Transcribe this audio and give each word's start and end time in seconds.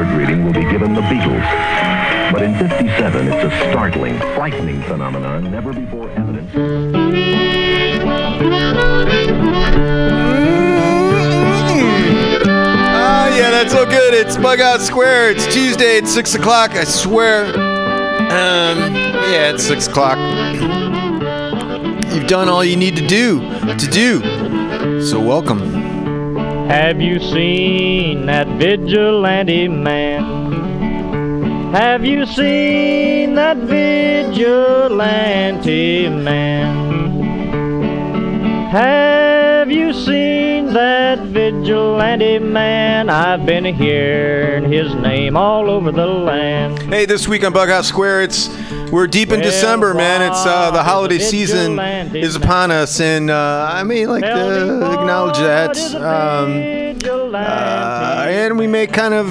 color 0.00 0.16
greeting 0.16 0.44
will 0.44 0.52
be 0.52 0.64
given 0.70 0.94
the 0.94 1.00
Beatles. 1.02 2.32
But 2.32 2.42
in 2.42 2.56
57, 2.56 3.28
it's 3.28 3.52
a 3.52 3.70
startling, 3.70 4.18
frightening 4.34 4.82
phenomenon 4.82 5.50
never 5.50 5.72
before 5.72 6.10
evidenced. 6.10 6.54
Ah, 12.92 13.28
yeah, 13.36 13.50
that's 13.50 13.72
so 13.72 13.84
good. 13.84 14.14
It's 14.14 14.36
Bughouse 14.36 14.86
Square. 14.86 15.32
It's 15.32 15.52
Tuesday 15.52 15.98
at 15.98 16.06
6 16.06 16.34
o'clock, 16.34 16.72
I 16.72 16.84
swear. 16.84 17.46
Um, 17.46 18.94
yeah, 18.94 19.52
it's 19.52 19.64
6 19.64 19.88
o'clock. 19.88 20.18
You've 22.12 22.28
done 22.28 22.48
all 22.48 22.64
you 22.64 22.76
need 22.76 22.96
to 22.96 23.06
do, 23.06 23.40
to 23.40 23.86
do. 23.90 25.02
So 25.02 25.20
welcome. 25.20 25.79
Have 26.70 27.00
you 27.00 27.18
seen 27.18 28.26
that 28.26 28.46
vigilante 28.46 29.66
man? 29.66 30.52
Have 31.72 32.04
you 32.04 32.24
seen 32.26 33.34
that 33.34 33.56
vigilante 33.56 34.88
man? 36.08 37.10
Have 38.70 39.68
you 39.72 39.92
seen 39.92 40.72
that 40.72 41.18
vigilante 41.18 42.38
man? 42.38 43.10
I've 43.10 43.44
been 43.44 43.64
hearing 43.64 44.70
his 44.70 44.94
name 44.94 45.36
all 45.36 45.68
over 45.68 45.90
the 45.90 46.06
land. 46.06 46.78
Hey, 46.82 47.04
this 47.04 47.26
week 47.26 47.42
on 47.42 47.52
Bughouse 47.52 47.86
Square, 47.86 48.22
it's 48.22 48.48
we're 48.90 49.06
deep 49.06 49.30
in 49.32 49.40
Well, 49.40 49.50
December, 49.50 49.94
man. 49.94 50.22
It's 50.22 50.44
uh, 50.46 50.70
the 50.70 50.82
holiday 50.82 51.18
season 51.18 51.78
is 52.14 52.36
upon 52.36 52.70
us, 52.70 53.00
and 53.00 53.30
uh, 53.30 53.68
I 53.72 53.82
mean, 53.84 54.08
like 54.08 54.22
to 54.22 54.92
acknowledge 54.98 55.38
that. 55.38 55.68
what 55.68 55.76
is 55.76 55.94
a 55.94 56.08
Um, 56.08 57.32
uh, 57.34 58.26
and 58.28 58.58
we 58.58 58.66
may 58.66 58.86
kind 58.86 59.14
of 59.14 59.26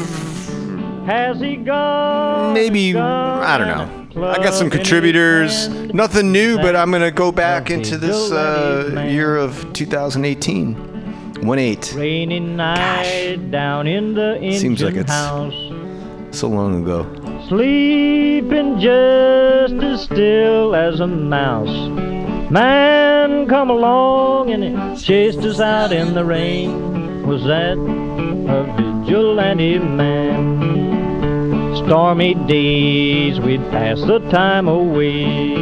Has 1.06 1.40
he 1.40 1.58
gone? 1.58 2.54
maybe 2.54 2.96
I 2.96 3.58
don't 3.58 3.68
know. 3.68 4.28
I 4.28 4.38
got 4.38 4.54
some 4.54 4.70
club 4.70 4.74
in 4.74 4.80
his 4.80 4.90
contributors. 4.90 5.70
Nothing 5.94 6.32
new, 6.32 6.58
but 6.58 6.76
I'm 6.76 6.92
gonna 6.92 7.12
go 7.12 7.32
back 7.32 7.70
into 7.70 7.98
this 7.98 8.32
uh, 8.32 9.06
year 9.10 9.36
of 9.38 9.72
2018. 9.74 10.88
One 11.42 11.58
eight. 11.58 11.94
Rainy 11.96 12.40
night 12.42 13.50
down 13.50 13.88
in 13.88 14.14
the 14.14 14.58
Seems 14.60 14.82
like 14.84 14.96
it's-. 14.96 16.38
So 16.38 16.48
long 16.50 16.84
ago. 16.84 17.04
Sleeping 17.50 18.80
just 18.80 19.74
as 19.74 20.04
still 20.04 20.76
as 20.76 21.00
a 21.00 21.08
mouse. 21.08 21.90
Man 22.52 23.48
come 23.48 23.72
along 23.72 24.52
and 24.52 24.64
he 24.64 25.04
chased 25.04 25.40
us 25.40 25.60
out 25.60 25.92
in 25.92 26.14
the 26.14 26.24
rain. 26.24 27.26
Was 27.26 27.44
that 27.46 27.76
a 27.76 29.04
vigilante 29.04 29.80
man? 29.80 31.76
Stormy 31.78 32.36
days 32.36 33.40
we'd 33.40 33.68
pass 33.72 34.00
the 34.02 34.20
time 34.30 34.68
away. 34.68 35.56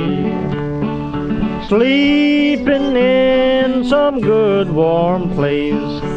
Sleeping 1.70 2.98
in 2.98 3.86
some 3.86 4.20
good 4.20 4.70
warm 4.70 5.34
place. 5.36 6.17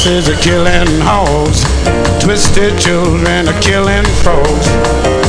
Slaughterhouses 0.00 0.28
are 0.28 0.42
killing 0.42 1.00
hogs. 1.00 1.62
Twisted 2.22 2.78
children 2.78 3.48
are 3.48 3.60
killing 3.60 4.04
frogs. 4.22 4.68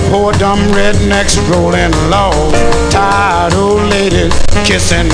Poor 0.10 0.32
dumb 0.34 0.60
rednecks 0.72 1.38
rolling 1.50 1.92
logs. 2.10 2.58
Tired 2.94 3.54
old 3.54 3.90
ladies 3.90 4.34
kissing 4.66 5.11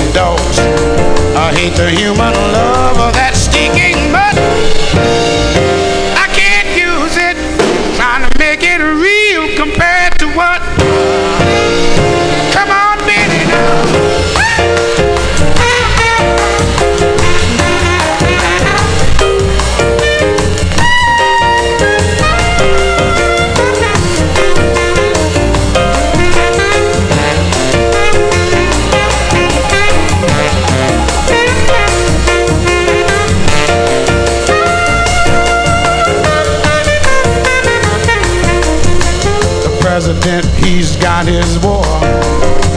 he's 40.68 40.96
got 40.96 41.26
his 41.26 41.58
war. 41.60 41.84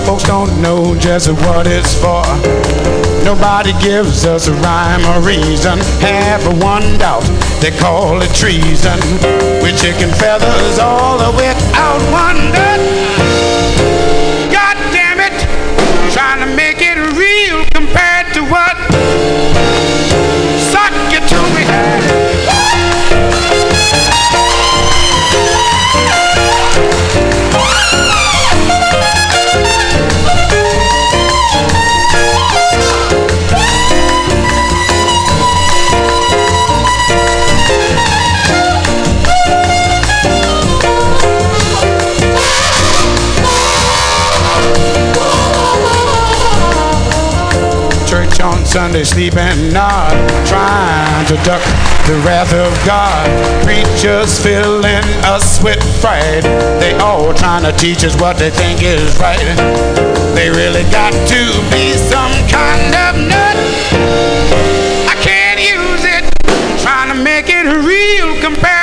Folks 0.06 0.24
don't 0.24 0.62
know 0.62 0.96
just 0.96 1.30
what 1.44 1.68
it's 1.68 1.94
for. 1.94 2.24
Nobody 3.24 3.74
gives 3.80 4.26
us 4.26 4.48
a 4.48 4.54
rhyme 4.54 5.04
or 5.12 5.20
reason. 5.26 5.78
Have 6.00 6.44
one 6.64 6.98
doubt, 6.98 7.28
they 7.60 7.72
call 7.72 8.22
it 8.22 8.34
treason. 8.34 9.00
We're 9.62 9.76
chicken 9.76 10.10
feathers 10.16 10.80
all 10.80 11.20
without 11.36 12.02
wonder. 12.12 12.72
God 14.56 14.78
damn 14.96 15.20
it, 15.20 15.38
trying 16.14 16.40
to 16.48 16.56
make 16.56 16.80
it 16.80 16.98
real 17.16 17.66
compared 17.74 18.34
to 18.34 18.42
what? 18.50 19.01
On 48.76 48.94
sleep 49.04 49.36
and 49.36 49.74
not 49.74 50.12
trying 50.48 51.26
to 51.26 51.36
duck 51.44 51.62
the 52.08 52.16
wrath 52.26 52.54
of 52.54 52.72
God. 52.86 53.28
Preachers 53.66 54.40
filling 54.40 55.04
us 55.26 55.62
with 55.64 55.82
fright. 56.00 56.44
They 56.80 56.94
all 57.00 57.34
trying 57.34 57.64
to 57.64 57.72
teach 57.78 58.04
us 58.06 58.16
what 58.22 58.38
they 58.38 58.50
think 58.50 58.82
is 58.82 59.18
right. 59.20 59.40
They 60.36 60.50
really 60.50 60.84
got 60.92 61.12
to 61.12 61.42
be 61.72 61.94
some 61.98 62.32
kind 62.48 62.96
of 62.96 63.14
nut. 63.28 63.58
I 65.10 65.16
can't 65.20 65.60
use 65.60 66.06
it. 66.06 66.82
Trying 66.82 67.10
to 67.10 67.22
make 67.22 67.48
it 67.50 67.66
real 67.66 68.40
compared 68.42 68.81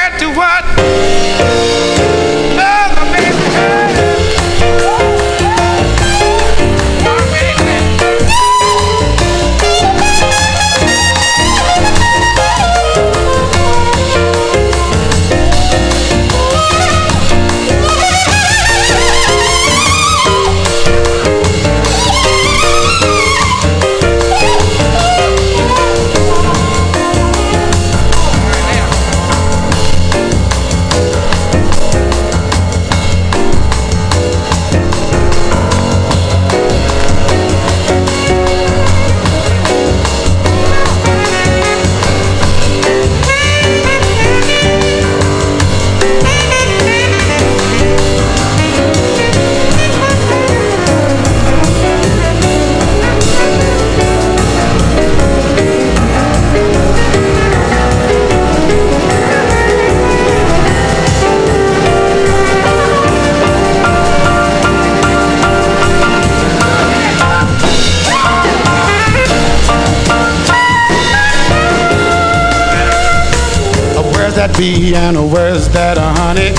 be 74.59 74.93
and 74.97 75.33
where's 75.33 75.69
that 75.69 75.97
honey? 75.97 76.51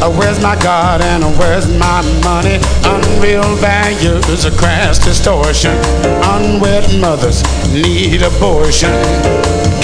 Uh, 0.00 0.10
where's 0.16 0.40
my 0.42 0.56
God 0.62 1.02
and 1.02 1.22
where's 1.38 1.68
my 1.78 2.00
money? 2.24 2.56
Unreal 2.88 3.44
values, 3.56 4.46
a 4.46 4.50
crass 4.50 4.98
distortion. 4.98 5.76
Unwed 6.24 6.98
mothers 7.00 7.42
need 7.70 8.22
abortion. 8.22 8.90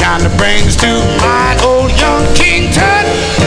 Kinda 0.01 0.33
brings 0.39 0.75
to 0.77 0.89
my 1.21 1.53
old 1.63 1.93
young 2.01 2.25
King 2.35 2.73
Tut. 2.73 3.40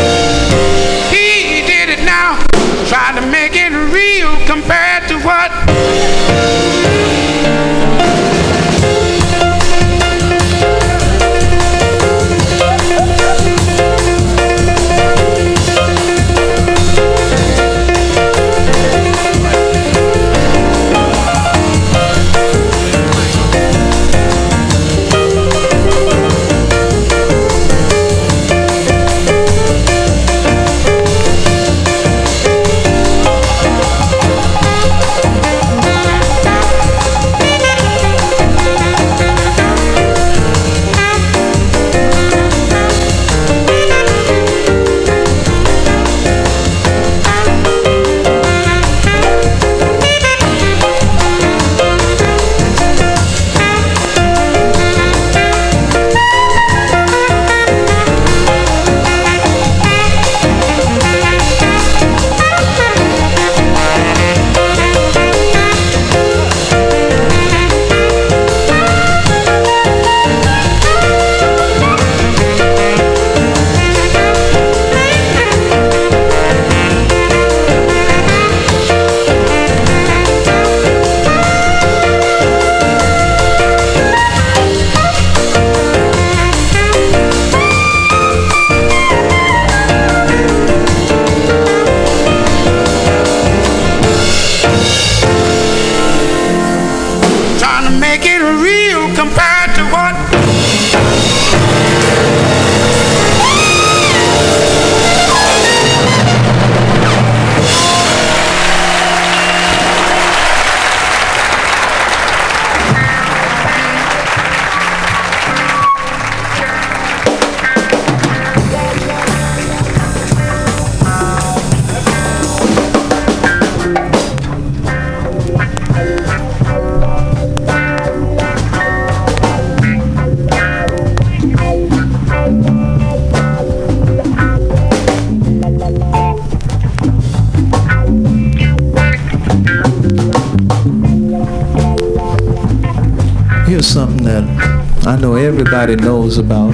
Everybody 145.83 146.07
knows 146.07 146.37
about. 146.37 146.73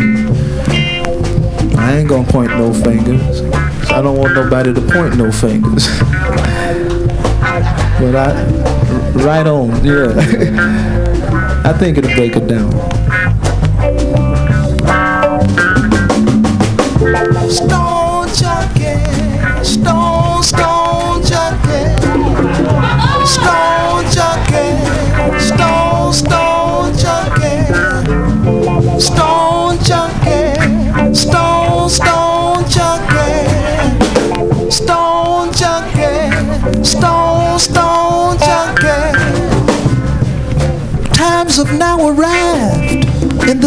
I 1.77 1.97
ain't 1.97 2.07
gonna 2.07 2.27
point 2.27 2.51
no 2.51 2.71
fingers. 2.71 3.41
I 3.89 4.03
don't 4.03 4.17
want 4.17 4.35
nobody 4.35 4.71
to 4.71 4.81
point 4.81 5.17
no 5.17 5.31
fingers. 5.31 5.87
but 7.99 8.15
I, 8.15 8.45
right 9.25 9.47
on, 9.47 9.83
yeah. 9.83 10.13
I 11.65 11.73
think 11.73 11.97
it'll 11.97 12.13
break 12.13 12.35
it 12.35 12.47
down. 12.47 12.69
Stone 17.49 17.78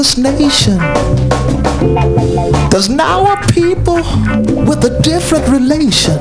this 0.03 0.19
nation. 0.19 0.79
There's 2.71 2.89
now 2.89 3.35
a 3.35 3.37
people 3.53 4.03
with 4.69 4.83
a 4.85 4.99
different 5.01 5.47
relation. 5.47 6.19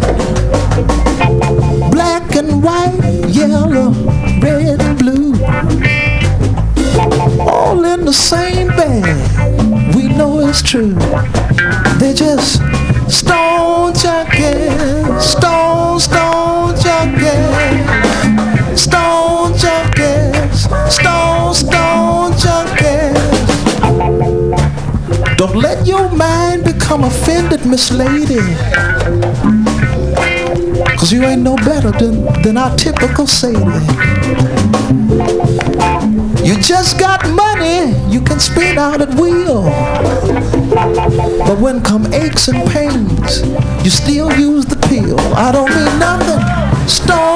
Black 1.89 2.35
and 2.35 2.61
white, 2.61 2.99
yellow, 3.27 3.89
red 4.39 4.79
and 4.81 4.99
blue. 4.99 5.33
All 7.49 7.83
in 7.85 8.05
the 8.05 8.13
same 8.13 8.67
bag. 8.67 9.95
We 9.95 10.09
know 10.09 10.47
it's 10.47 10.61
true. 10.61 10.93
They're 11.97 12.13
just 12.13 12.61
stone 13.09 13.93
junkies, 13.93 15.21
stone, 15.21 15.99
stone 15.99 16.75
junkies, 16.83 18.77
stone 18.77 19.53
junkies, 19.53 20.53
stone, 20.53 20.91
stone 20.91 21.20
Don't 26.01 26.17
mind 26.17 26.63
become 26.63 27.03
offended, 27.03 27.63
Miss 27.63 27.91
Lady. 27.91 28.41
Cause 30.97 31.11
you 31.11 31.23
ain't 31.25 31.43
no 31.43 31.55
better 31.57 31.91
than, 31.91 32.25
than 32.41 32.57
our 32.57 32.75
typical 32.75 33.27
Sadie. 33.27 33.59
You 36.43 36.59
just 36.59 36.99
got 36.99 37.29
money 37.29 37.93
you 38.11 38.19
can 38.19 38.39
spend 38.39 38.79
out 38.79 38.99
at 38.99 39.13
will. 39.13 39.61
But 41.45 41.59
when 41.59 41.83
come 41.83 42.11
aches 42.11 42.47
and 42.47 42.67
pains, 42.71 43.41
you 43.85 43.91
still 43.91 44.33
use 44.39 44.65
the 44.65 44.77
pill. 44.87 45.19
I 45.35 45.51
don't 45.51 45.69
mean 45.69 45.99
nothing. 45.99 46.87
Stone 46.87 47.30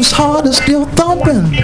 whose 0.00 0.12
heart 0.12 0.46
is 0.46 0.56
still 0.56 0.86
thumping. 0.86 1.52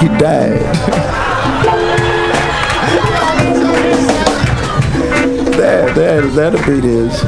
He 0.00 0.08
died. 0.18 0.58
there, 5.54 5.94
there, 5.94 6.22
that'll 6.22 6.58
be 6.66 6.80
this. 6.80 7.24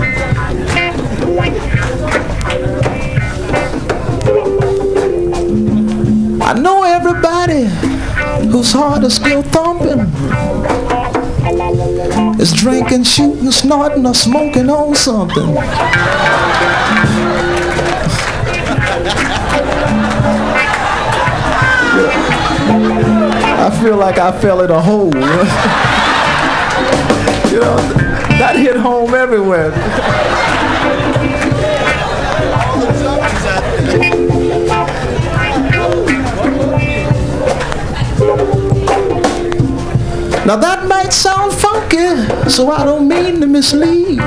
I 6.42 6.59
know 6.59 6.82
everybody 6.82 7.66
whose 8.50 8.73
heart 8.73 9.04
is 9.04 9.14
still 9.14 9.42
thumping 9.42 10.12
is 12.42 12.52
drinking, 12.52 13.04
shooting, 13.04 13.52
snorting, 13.52 14.04
or 14.04 14.14
smoking 14.14 14.68
on 14.68 14.96
something. 14.96 15.56
I 23.64 23.70
feel 23.80 23.96
like 23.96 24.18
I 24.18 24.32
fell 24.40 24.61
in 24.62 24.72
a 24.72 24.82
hole. 24.82 25.06
you 27.52 27.61
know, 27.61 27.76
that 28.40 28.56
hit 28.56 28.76
home 28.76 29.14
everywhere. 29.14 29.70
Now 40.44 40.56
that 40.56 40.87
might 40.87 41.12
sound 41.12 41.41
so 42.49 42.70
I 42.70 42.84
don't 42.84 43.06
mean 43.06 43.40
to 43.40 43.46
mislead. 43.46 44.18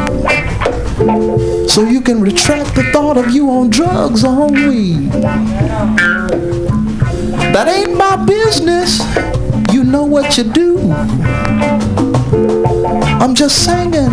So 1.70 1.84
you 1.84 2.00
can 2.02 2.22
retract 2.22 2.76
the 2.76 2.84
thought 2.92 3.18
of 3.18 3.32
you 3.32 3.50
on 3.50 3.70
drugs 3.70 4.24
or 4.24 4.44
on 4.44 4.54
weed. 4.54 5.12
That 7.54 7.68
ain't 7.68 7.98
my 7.98 8.24
business. 8.26 9.00
You 9.74 9.84
know 9.84 10.04
what 10.04 10.38
you 10.38 10.44
do. 10.44 10.92
I'm 13.22 13.34
just 13.34 13.66
singing 13.66 14.12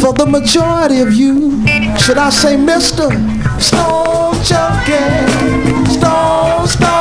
for 0.00 0.12
the 0.12 0.26
majority 0.28 1.00
of 1.00 1.12
you. 1.12 1.66
Should 1.98 2.18
I 2.18 2.30
say 2.30 2.56
Mr. 2.56 3.10
Stone 3.60 4.34
Junkie? 4.44 5.92
Stone, 5.92 6.66
Stone 6.68 6.95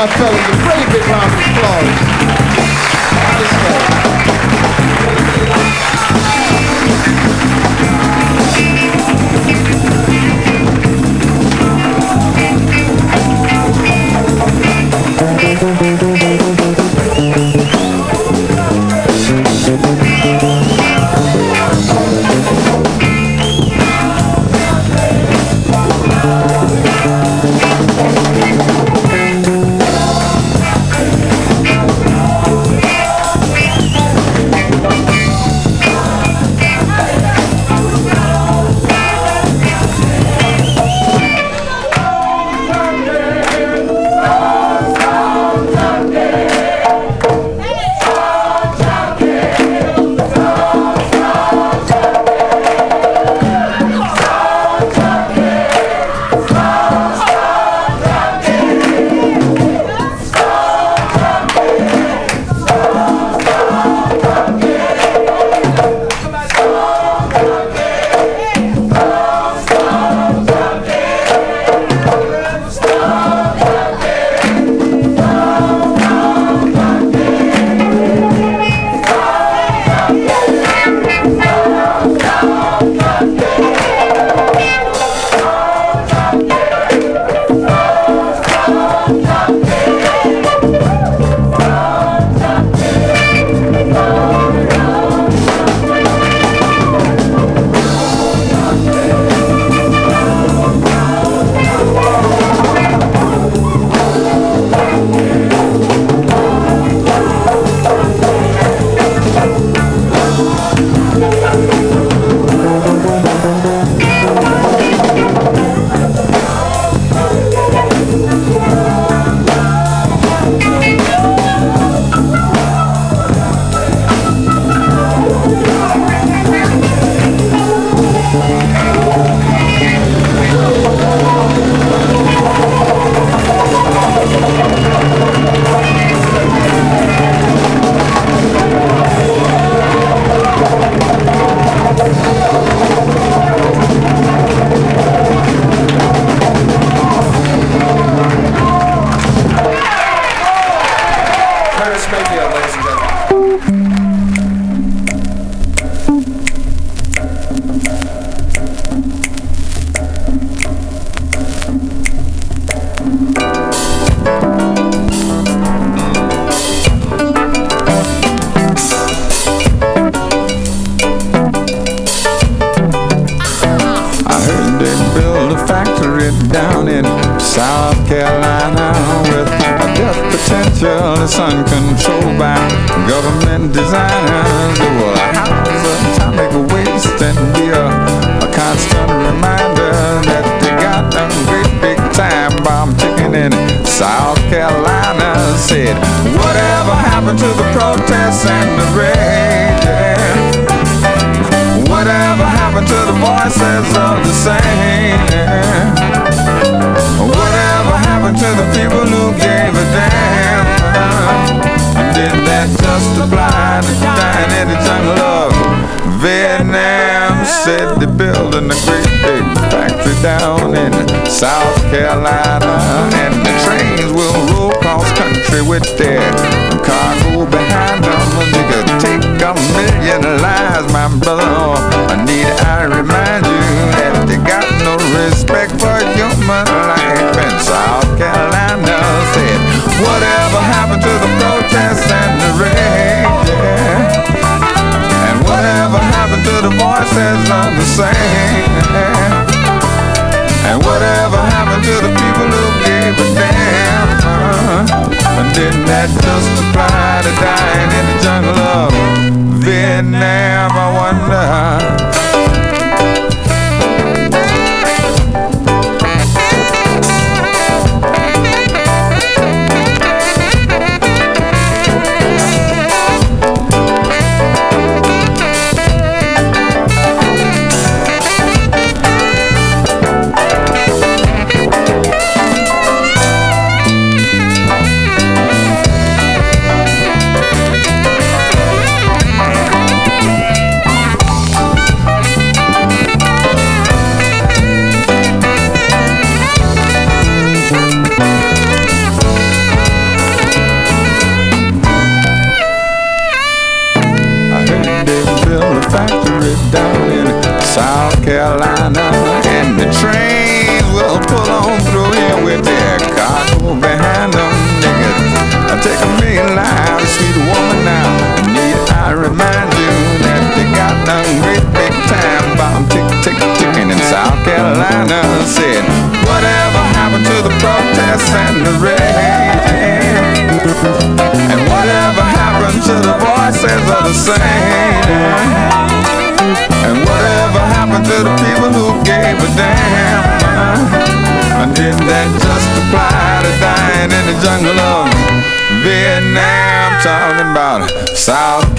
Give 0.00 0.08
my 0.08 0.16
fellas 0.16 0.48
a 0.48 0.56
very 0.64 0.92
big 0.92 1.06
round 1.08 1.39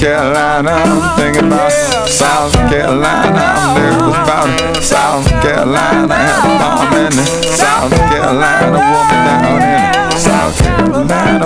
Carolina, 0.01 0.71
I'm 0.71 1.15
thinking 1.15 1.45
about 1.45 1.71
South 2.09 2.53
Carolina, 2.71 3.37
I'm 3.37 3.77
nervous 3.77 4.17
about 4.17 4.49
it. 4.49 4.81
South 4.81 5.29
Carolina, 5.43 6.15
had 6.15 6.41
a 6.41 6.57
bomb 6.57 6.93
in 6.97 7.13
it. 7.13 7.27
South 7.55 7.93
Carolina, 8.09 8.81
woman 8.81 9.21
down 9.29 9.61
in 9.61 9.77
it. 9.77 10.17
South 10.17 10.57
Carolina, 10.57 11.45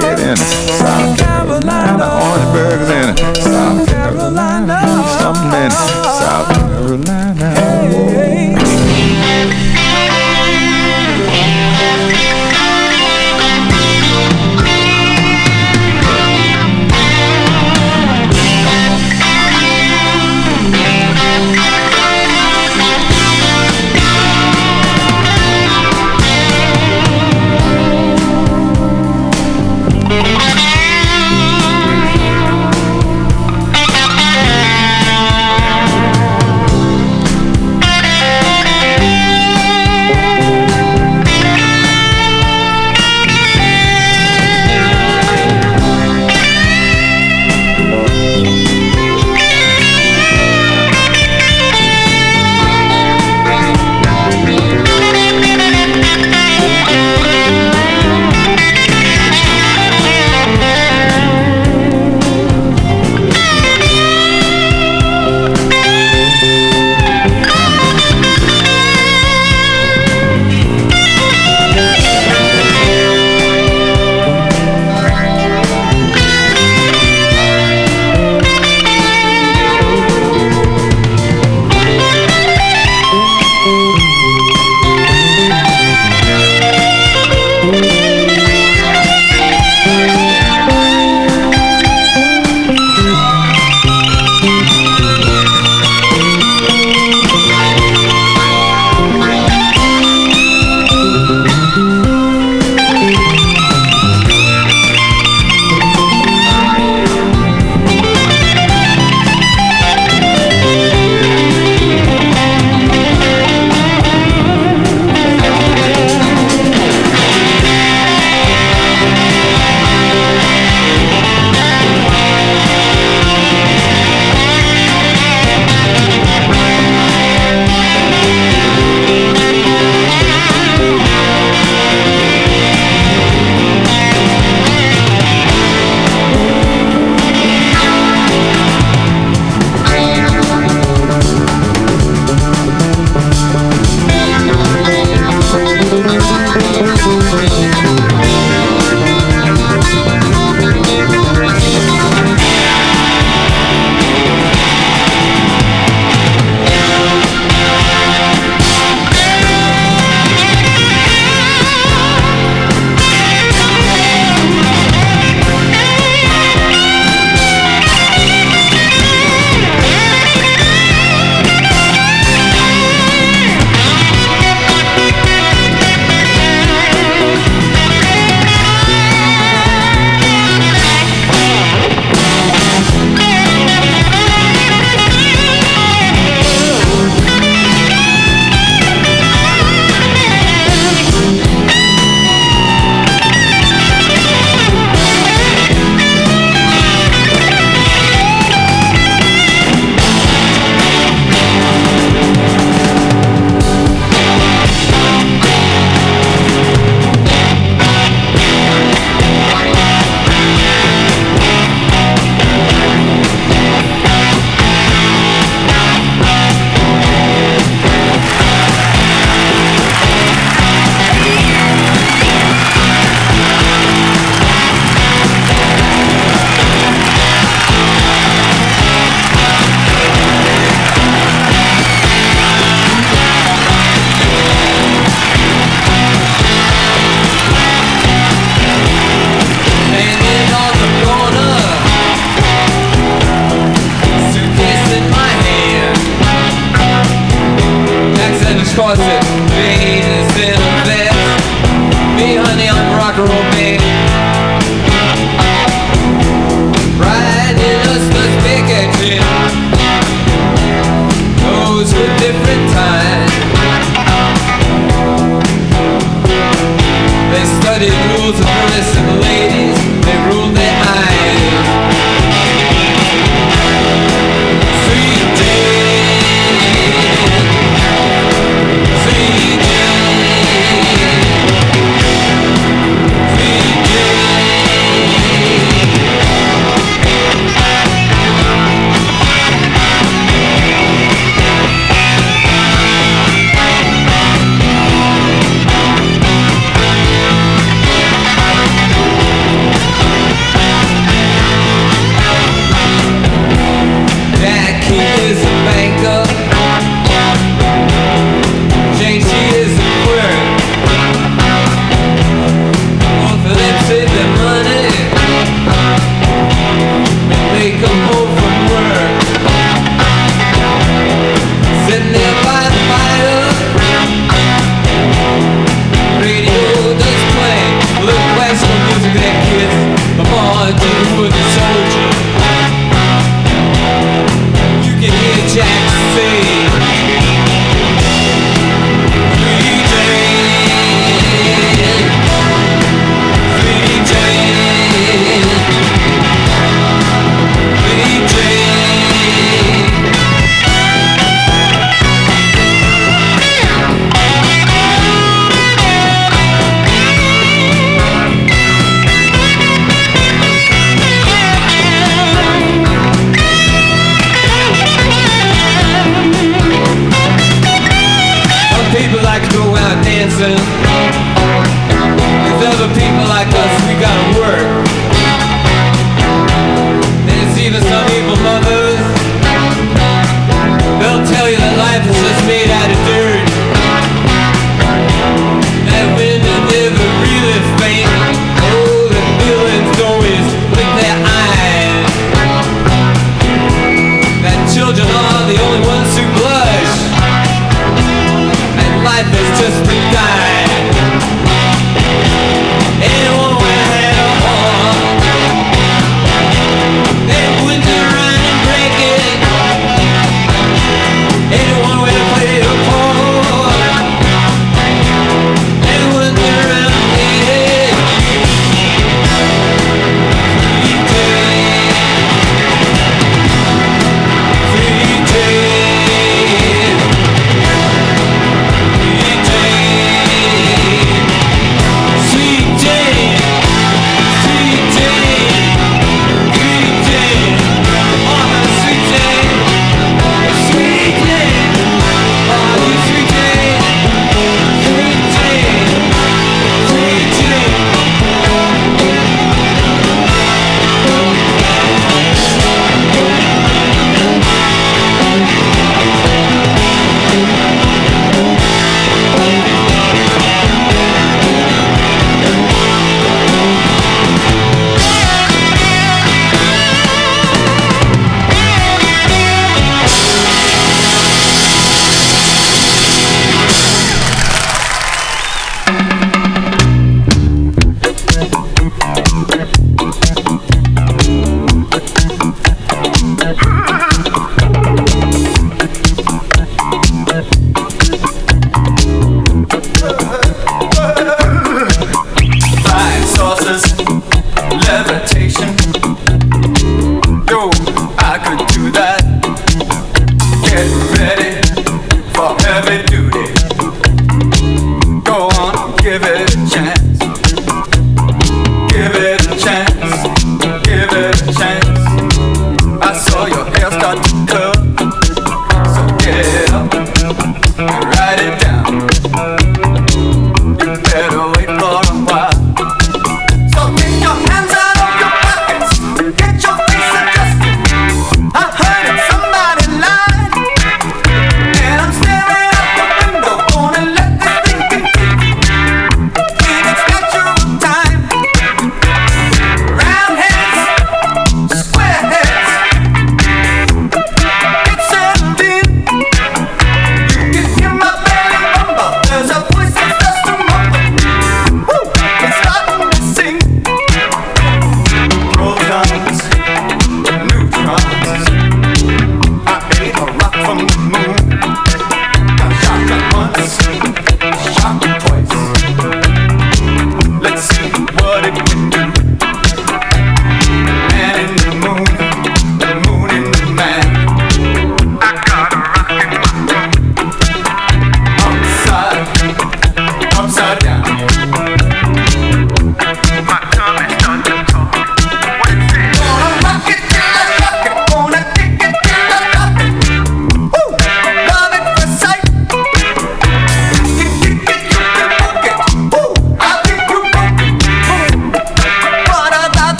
get 0.00 0.18
in 0.20 0.32
it. 0.32 0.38
South 0.38 1.18
Carolina, 1.18 2.04
orange 2.16 2.48
burgers 2.54 2.88
in 2.88 3.08
it. 3.10 3.18
South 3.36 3.86
Carolina, 3.86 4.76
something 5.20 5.52
in 5.52 5.66
it. 5.66 5.72
South 6.16 6.48
Carolina, 6.48 7.48
whoa. 7.92 9.21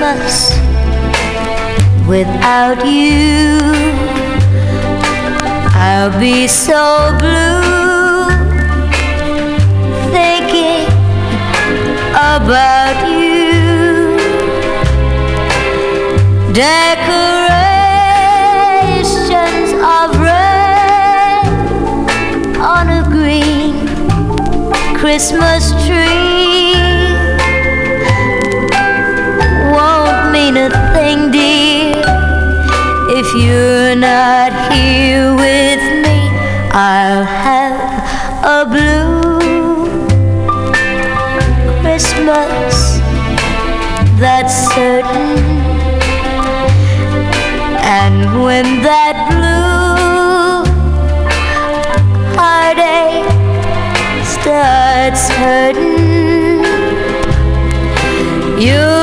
Christmas 0.00 0.56
without 2.08 2.86
you. 2.86 3.58
I'll 5.76 6.18
be 6.18 6.48
so 6.48 7.14
blue 7.18 8.30
thinking 10.10 10.88
about 12.14 12.96
you. 13.10 14.16
Decorations 16.54 17.32
of 19.74 20.18
red 20.18 21.44
on 22.58 22.88
a 22.88 23.02
green 23.10 23.86
Christmas 24.96 25.72
tree. 25.86 26.19
mean 30.52 30.64
a 30.64 30.92
thing, 30.94 31.30
dear. 31.30 31.94
If 33.18 33.26
you're 33.34 33.94
not 33.94 34.72
here 34.72 35.34
with 35.34 35.82
me, 36.04 36.18
I'll 36.72 37.24
have 37.24 37.78
a 38.44 38.64
blue 38.66 39.38
Christmas. 41.82 42.98
That's 44.18 44.54
certain. 44.74 45.38
And 47.82 48.42
when 48.42 48.82
that 48.82 49.16
blue 49.30 50.64
heartache 52.36 53.30
starts 54.26 55.28
hurting, 55.30 56.64
you. 58.60 58.99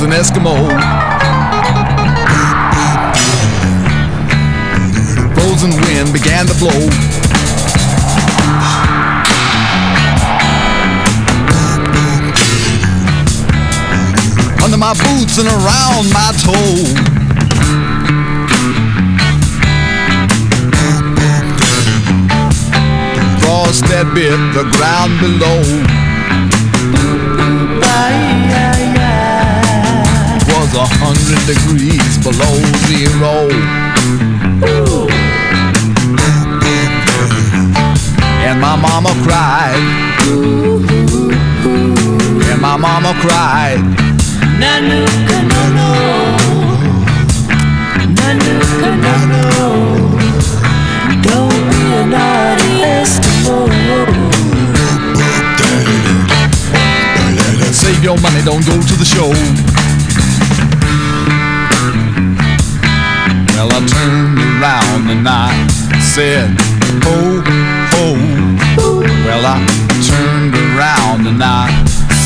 Was 0.00 0.06
an 0.06 0.12
Eskimo. 0.12 0.54
Frozen 5.34 5.70
wind 5.70 6.12
began 6.12 6.46
to 6.46 6.54
blow. 6.54 6.70
Under 14.62 14.76
my 14.76 14.94
boots 14.94 15.38
and 15.38 15.48
around 15.48 16.12
my 16.12 16.32
toe. 16.38 16.84
Frost 23.40 23.84
that 23.86 24.12
bit 24.14 24.38
the 24.54 24.64
ground 24.76 25.20
below. 25.20 25.79
Your 58.30 58.44
money, 58.44 58.44
don't 58.44 58.66
go 58.66 58.80
to 58.80 58.96
the 58.96 59.04
show. 59.04 59.30
Well, 63.54 63.70
I 63.72 63.80
turned 63.86 64.38
around 64.38 65.10
and 65.10 65.26
I 65.26 65.50
said, 66.00 66.50
ho, 67.02 67.42
ho. 67.90 68.14
Well, 69.24 69.44
I 69.46 69.58
turned 70.06 70.54
around 70.54 71.26
and 71.26 71.42
I 71.42 71.70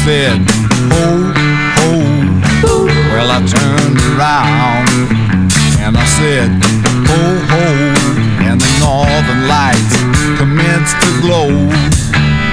said, 0.05 0.45
ho, 0.93 1.33
ho. 1.77 1.89
Well, 3.13 3.31
I 3.31 3.41
turned 3.47 3.99
around 4.13 4.89
and 5.81 5.97
I 5.97 6.05
said, 6.05 6.51
ho, 7.09 7.21
ho. 7.53 7.67
And 8.45 8.61
the 8.61 8.73
northern 8.81 9.49
lights 9.49 9.97
commenced 10.39 10.97
to 11.01 11.21
glow. 11.21 11.49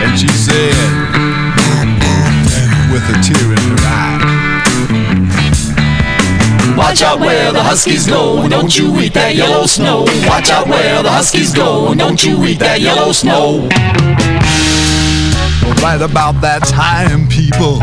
And 0.04 0.20
she 0.20 0.28
said, 0.30 1.31
with 2.92 3.04
a 3.10 3.14
tear 3.24 3.52
in 3.52 3.58
her 3.58 3.78
eye. 3.88 4.22
Watch 6.78 7.02
out 7.02 7.20
where 7.20 7.52
the 7.54 7.64
huskies 7.64 8.06
go, 8.06 8.48
don't 8.50 8.78
you 8.78 9.00
eat 9.00 9.14
that 9.14 9.36
yellow 9.36 9.66
snow. 9.66 10.04
Watch 10.28 10.50
out 10.50 10.68
where 10.68 11.02
the 11.02 11.10
huskies 11.10 11.54
go, 11.54 11.94
don't 11.96 12.24
you 12.24 12.44
eat 12.46 12.60
that 12.60 12.82
yellow 12.82 13.12
snow. 13.14 13.70
Right 15.82 16.02
about 16.02 16.42
that 16.42 16.64
time, 16.68 17.28
people, 17.30 17.80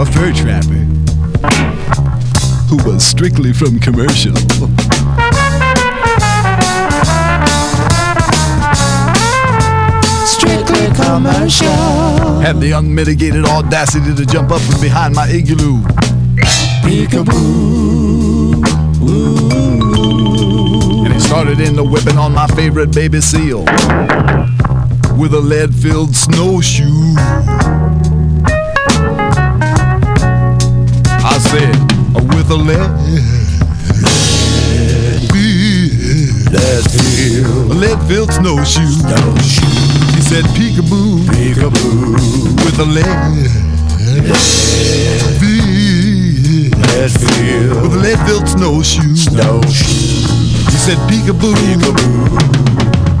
a 0.00 0.06
fur 0.06 0.32
trapper 0.32 0.86
who 2.68 2.76
was 2.90 3.04
strictly 3.04 3.52
from 3.52 3.78
commercial. 3.80 4.34
Strictly 11.16 11.32
commercial. 11.32 12.40
Had 12.40 12.60
the 12.60 12.72
unmitigated 12.72 13.46
audacity 13.46 14.14
to 14.14 14.26
jump 14.26 14.50
up 14.50 14.60
from 14.60 14.80
behind 14.80 15.14
my 15.14 15.26
igloo. 15.28 15.80
Peekaboo. 16.82 18.62
And 21.04 21.12
he 21.14 21.20
started 21.20 21.60
in 21.60 21.74
the 21.76 21.84
whipping 21.84 22.18
on 22.18 22.32
my 22.32 22.46
favorite 22.48 22.92
baby 22.94 23.20
seal 23.20 23.64
with 25.16 25.32
a 25.32 25.40
lead 25.40 25.74
filled 25.74 26.14
snowshoe. 26.14 26.84
I 31.24 31.38
said, 31.38 31.76
oh, 32.14 32.24
with 32.36 32.50
a 32.50 32.56
lead. 32.56 32.90
A 37.70 37.74
lead 37.74 37.98
filled 38.08 38.32
snowshoe. 38.32 39.85
Said, 40.28 40.44
peekaboo. 40.56 41.22
Peekaboo. 41.30 42.16
With 42.64 42.78
a 42.80 42.84
lead. 42.84 43.06
With 47.82 47.94
a 47.94 47.98
lead 47.98 48.18
filled 48.26 48.48
snowshoe. 48.48 49.14
Snowshoe. 49.14 50.26
He 50.70 50.76
said, 50.76 50.98
peekaboo. 51.08 51.54
Peekaboo. 51.54 52.66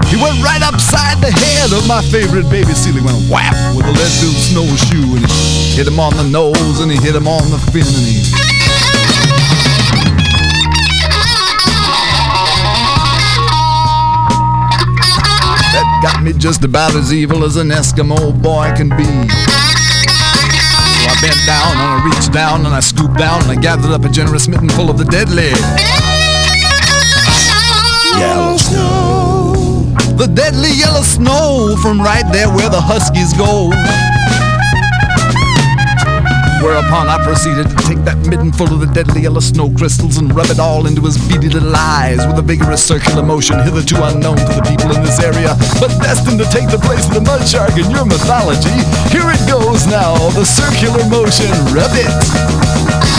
He 0.06 0.16
went 0.22 0.42
right 0.42 0.62
upside 0.62 1.18
the 1.20 1.30
head 1.30 1.72
of 1.72 1.86
my 1.86 2.02
favorite 2.02 2.50
baby 2.50 2.72
seal. 2.74 2.94
He 2.94 3.00
went 3.00 3.30
whap 3.30 3.54
with 3.76 3.86
a 3.86 3.92
lead 3.92 4.12
filled 4.18 4.34
snowshoe 4.34 5.16
and 5.16 5.24
he 5.26 5.76
hit 5.76 5.86
him 5.86 6.00
on 6.00 6.16
the 6.16 6.24
nose 6.24 6.80
and 6.80 6.90
he 6.90 6.98
hit 6.98 7.14
him 7.14 7.28
on 7.28 7.50
the 7.50 7.58
fin 7.70 7.86
and 7.86 8.06
he. 8.06 8.45
Got 16.06 16.22
me 16.22 16.32
just 16.32 16.62
about 16.62 16.94
as 16.94 17.12
evil 17.12 17.42
as 17.44 17.56
an 17.56 17.68
Eskimo 17.70 18.40
boy 18.40 18.72
can 18.76 18.88
be. 18.90 19.02
So 19.02 19.10
I 21.10 21.16
bent 21.20 21.42
down 21.44 21.72
and 21.74 21.88
I 21.94 22.02
reached 22.06 22.32
down 22.32 22.64
and 22.64 22.72
I 22.72 22.78
scooped 22.78 23.18
down 23.18 23.42
and 23.42 23.50
I 23.50 23.56
gathered 23.60 23.90
up 23.90 24.04
a 24.04 24.08
generous 24.08 24.46
mitten 24.46 24.68
full 24.68 24.88
of 24.88 24.98
the 24.98 25.04
deadly. 25.04 25.50
Yellow 28.20 28.56
snow. 28.56 29.94
The 30.16 30.28
deadly 30.32 30.70
yellow 30.70 31.02
snow 31.02 31.76
from 31.82 32.00
right 32.00 32.24
there 32.32 32.50
where 32.50 32.70
the 32.70 32.80
huskies 32.80 33.32
go. 33.32 33.72
Whereupon 36.62 37.08
I 37.08 37.22
proceeded 37.22 37.68
to 37.70 37.76
take 37.84 38.02
that 38.04 38.16
midden 38.26 38.52
full 38.52 38.72
of 38.72 38.80
the 38.80 38.86
deadly 38.86 39.22
yellow 39.22 39.40
snow 39.40 39.70
crystals 39.76 40.16
and 40.16 40.34
rub 40.34 40.50
it 40.50 40.58
all 40.58 40.86
into 40.86 41.02
his 41.02 41.16
beady 41.28 41.48
little 41.48 41.74
eyes 41.74 42.26
with 42.26 42.38
a 42.38 42.42
vigorous 42.42 42.84
circular 42.84 43.22
motion 43.22 43.58
hitherto 43.60 44.02
unknown 44.02 44.36
to 44.36 44.52
the 44.56 44.64
people 44.66 44.90
in 44.94 45.02
this 45.02 45.20
area, 45.20 45.54
but 45.80 45.92
destined 46.00 46.38
to 46.38 46.48
take 46.48 46.68
the 46.70 46.78
place 46.78 47.06
of 47.08 47.14
the 47.14 47.20
mud 47.20 47.46
shark 47.46 47.76
in 47.76 47.90
your 47.90 48.04
mythology. 48.04 48.76
Here 49.12 49.28
it 49.28 49.42
goes 49.48 49.86
now, 49.86 50.16
the 50.32 50.44
circular 50.44 51.04
motion. 51.08 51.50
Rub 51.72 51.92
it. 51.94 53.15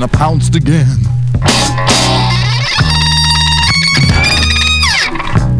And 0.00 0.04
I 0.04 0.16
pounced 0.16 0.54
again. 0.54 0.96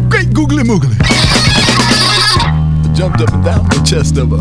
Great 0.09 0.33
googly 0.33 0.63
moogly! 0.63 0.95
I 1.01 2.93
jumped 2.95 3.19
up 3.19 3.33
and 3.33 3.43
down 3.43 3.65
the 3.65 3.83
chest 3.85 4.15
of 4.17 4.29
her. 4.29 4.39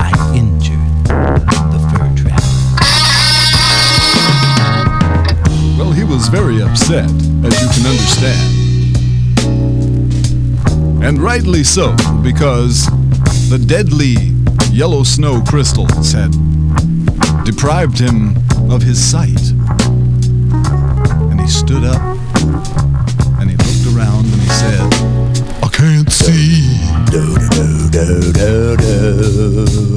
I 0.00 0.10
injured 0.34 1.04
the 1.70 1.78
fur 1.90 2.08
trap. 2.16 2.40
Well, 5.78 5.92
he 5.92 6.02
was 6.02 6.28
very 6.28 6.62
upset, 6.62 7.10
as 7.44 7.60
you 7.60 7.68
can 7.74 7.84
understand. 7.92 8.64
And 11.04 11.18
rightly 11.18 11.62
so, 11.62 11.94
because 12.22 12.86
the 13.50 13.58
deadly 13.58 14.35
yellow 14.76 15.02
snow 15.02 15.40
crystals 15.40 16.12
had 16.12 16.30
deprived 17.46 17.98
him 17.98 18.36
of 18.70 18.82
his 18.82 19.02
sight. 19.02 19.52
And 21.30 21.40
he 21.40 21.46
stood 21.46 21.82
up 21.82 22.02
and 23.40 23.48
he 23.48 23.56
looked 23.56 23.86
around 23.96 24.26
and 24.26 24.34
he 24.34 24.48
said, 24.48 24.82
I 25.64 25.68
can't 25.72 26.12
see. 26.12 26.76
Do, 27.10 27.38
do, 27.48 27.88
do, 27.88 28.32
do, 28.32 28.76
do. 28.76 29.96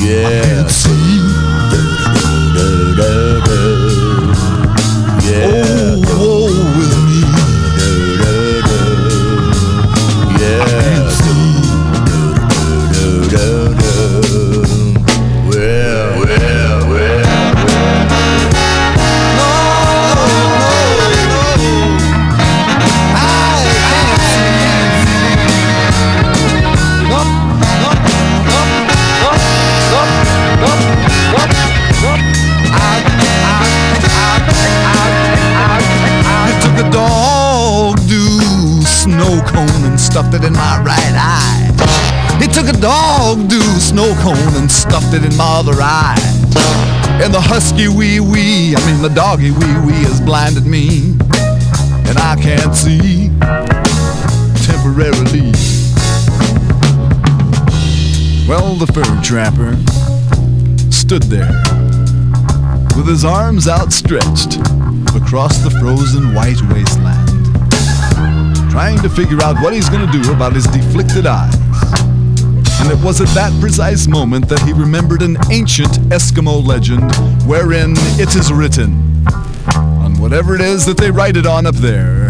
Yeah. 0.00 0.28
I 0.28 0.30
can't 0.44 0.70
see. 0.70 1.18
Do, 1.72 1.80
do, 2.14 2.94
do, 2.94 3.10
do, 3.42 3.42
do. 3.44 3.60
Yeah. 5.26 5.66
Oh, 5.66 5.71
other 45.62 45.80
eye. 45.80 46.18
And 47.22 47.32
the 47.32 47.40
husky 47.40 47.86
wee 47.86 48.18
wee, 48.18 48.74
I 48.74 48.84
mean 48.84 49.00
the 49.00 49.12
doggy 49.14 49.52
wee 49.52 49.78
wee 49.86 50.02
has 50.10 50.20
blinded 50.20 50.66
me. 50.66 51.14
And 52.10 52.18
I 52.18 52.34
can't 52.34 52.74
see 52.74 53.30
temporarily. 54.66 55.54
Well, 58.48 58.74
the 58.74 58.90
fur 58.92 59.06
trapper 59.22 59.78
stood 60.90 61.22
there 61.30 61.54
with 62.96 63.06
his 63.06 63.24
arms 63.24 63.68
outstretched 63.68 64.58
across 65.14 65.58
the 65.58 65.70
frozen 65.78 66.34
white 66.34 66.60
wasteland, 66.74 67.30
trying 68.72 68.98
to 69.00 69.08
figure 69.08 69.40
out 69.42 69.62
what 69.62 69.72
he's 69.72 69.88
going 69.88 70.04
to 70.04 70.10
do 70.10 70.32
about 70.32 70.54
his 70.54 70.66
deflicted 70.66 71.26
eyes. 71.26 71.61
It 72.92 73.02
was 73.02 73.22
at 73.22 73.28
that 73.28 73.58
precise 73.58 74.06
moment 74.06 74.50
that 74.50 74.60
he 74.60 74.74
remembered 74.74 75.22
an 75.22 75.38
ancient 75.50 75.92
Eskimo 76.10 76.62
legend 76.64 77.10
wherein 77.46 77.94
it 78.20 78.36
is 78.36 78.52
written, 78.52 79.26
on 79.74 80.20
whatever 80.20 80.54
it 80.54 80.60
is 80.60 80.84
that 80.84 80.98
they 80.98 81.10
write 81.10 81.38
it 81.38 81.46
on 81.46 81.64
up 81.64 81.74
there, 81.76 82.28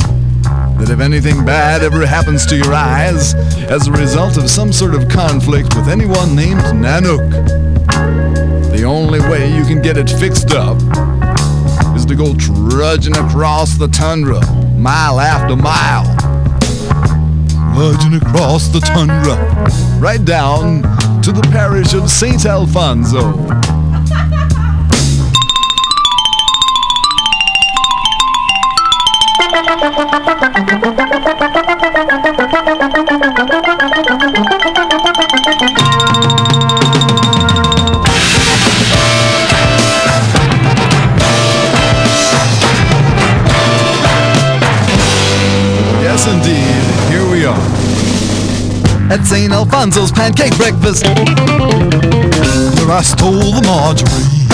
that 0.78 0.88
if 0.88 1.00
anything 1.00 1.44
bad 1.44 1.82
ever 1.82 2.06
happens 2.06 2.46
to 2.46 2.56
your 2.56 2.72
eyes 2.72 3.34
as 3.68 3.88
a 3.88 3.92
result 3.92 4.36
of 4.36 4.48
some 4.48 4.72
sort 4.72 4.94
of 4.94 5.08
conflict 5.08 5.74
with 5.74 5.88
anyone 5.88 6.36
named 6.36 6.60
Nanook, 6.60 7.28
the 8.70 8.84
only 8.84 9.18
way 9.18 9.52
you 9.52 9.64
can 9.64 9.82
get 9.82 9.96
it 9.98 10.08
fixed 10.08 10.52
up 10.52 10.76
is 11.96 12.06
to 12.06 12.14
go 12.14 12.36
trudging 12.36 13.16
across 13.16 13.76
the 13.76 13.88
tundra, 13.88 14.40
mile 14.76 15.18
after 15.18 15.56
mile. 15.56 16.06
Trudging 17.74 18.14
across 18.14 18.68
the 18.68 18.78
tundra, 18.80 19.34
right 20.03 20.24
down 20.24 20.82
to 21.22 21.30
the 21.30 21.48
parish 21.53 21.94
of 21.94 22.11
St. 22.11 22.44
Alfonzo. 22.44 23.61
At 49.12 49.26
St. 49.26 49.52
Alfonzo's 49.52 50.10
pancake 50.10 50.56
breakfast, 50.56 51.04
where 51.04 51.20
I 52.90 53.02
stole 53.04 53.52
the 53.52 53.60
margarine 53.68 54.48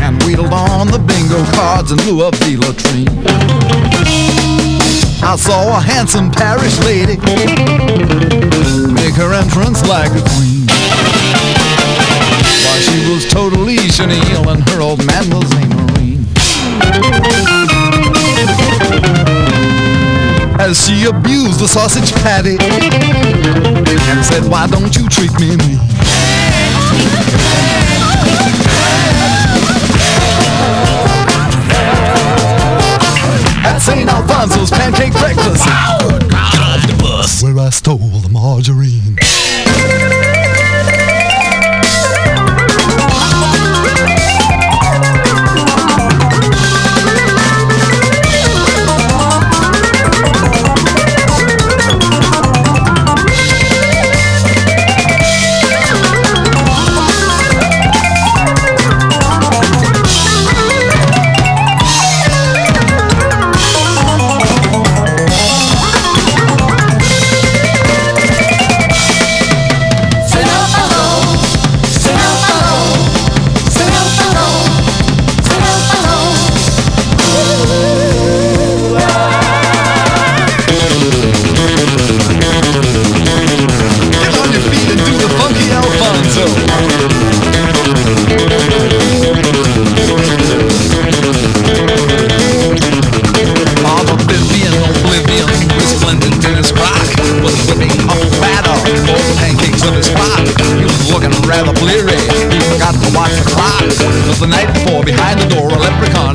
and 0.00 0.22
wheedled 0.22 0.54
on 0.54 0.86
the 0.86 0.98
bingo 0.98 1.44
cards 1.52 1.92
in 1.92 1.98
lieu 2.08 2.24
of 2.24 2.32
the 2.40 2.56
latrine. 2.56 3.12
I 5.22 5.36
saw 5.36 5.76
a 5.76 5.80
handsome 5.82 6.30
parish 6.30 6.78
lady 6.80 7.20
make 8.94 9.14
her 9.20 9.34
entrance 9.34 9.86
like 9.86 10.08
a 10.08 10.24
queen. 10.24 10.64
While 12.64 12.80
she 12.88 13.04
was 13.12 13.28
totally 13.28 13.76
chenille 13.90 14.48
and 14.48 14.66
her 14.70 14.80
old 14.80 15.04
man 15.04 15.28
was 15.28 15.52
a 15.52 15.66
marine. 15.76 16.24
As 20.58 20.86
she 20.86 21.04
abused 21.04 21.60
the 21.60 21.68
sausage 21.68 22.12
patty 22.22 22.56
and 22.60 24.24
said, 24.24 24.48
Why 24.50 24.66
don't 24.66 24.94
you 24.96 25.08
treat 25.08 25.32
me 25.40 25.56
mean? 25.56 25.80
At 33.66 33.78
St. 33.78 34.08
Alfonzo's 34.08 34.70
pancake 34.70 35.12
breakfast, 35.12 35.64
where 37.42 37.58
I 37.58 37.70
stole 37.70 37.98
the 37.98 38.28
margarine. 38.30 39.16
The 104.44 104.50
night 104.50 104.68
before, 104.74 105.02
behind 105.02 105.40
the 105.40 105.48
door, 105.48 105.72
a 105.72 105.78
leprechaun 105.80 106.34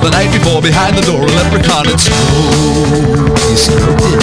The 0.00 0.10
night 0.10 0.32
before, 0.32 0.62
behind 0.62 0.96
the 0.96 1.02
door, 1.02 1.20
a 1.20 1.32
leprechaun 1.36 1.84
strode. 2.00 3.36
He 3.36 3.56
stroked 3.56 4.00
it. 4.00 4.16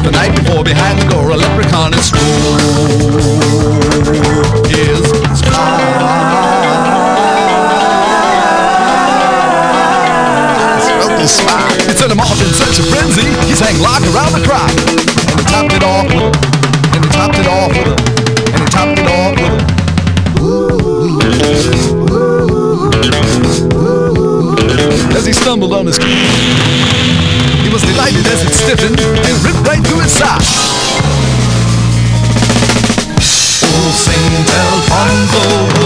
The 0.00 0.12
night 0.12 0.32
before, 0.32 0.64
behind 0.64 0.98
the 0.98 1.04
door, 1.12 1.28
a 1.30 1.36
leprechaun 1.36 1.92
had 1.92 2.00
strode. 2.00 2.24
His 4.72 5.04
Stroked 10.80 11.20
his 11.20 11.32
spine. 11.36 11.84
It 11.84 11.98
set 11.98 12.10
him 12.10 12.20
off 12.20 12.40
in 12.40 12.48
such 12.56 12.80
a 12.80 12.82
frenzy. 12.88 13.28
He 13.44 13.54
sang 13.54 13.78
lock 13.84 14.00
around 14.08 14.32
the 14.32 14.40
clock. 14.48 14.72
And 14.88 15.36
he 15.36 15.44
topped 15.52 15.72
it 15.76 15.84
off 15.84 16.08
with 16.08 16.32
a, 16.32 16.32
and 16.96 17.04
he 17.04 17.10
topped 17.12 17.36
it 17.36 17.46
off 17.46 17.68
with 17.76 17.92
a, 17.92 17.96
and 18.54 18.62
he 18.62 18.68
topped 18.70 18.98
it 18.98 19.06
off 19.06 19.23
As 25.16 25.26
he 25.26 25.32
stumbled 25.32 25.72
on 25.72 25.86
his 25.86 25.96
he 25.96 27.70
was 27.70 27.82
delighted 27.82 28.26
as 28.26 28.42
it 28.42 28.52
stiffened 28.52 29.00
and 29.00 29.44
ripped 29.44 29.66
right 29.66 29.82
through 29.86 30.00
his 30.00 30.12
side. 30.12 30.42
Oh, 33.62 33.90
Saint 33.94 34.50
Alfonzo 34.50 35.83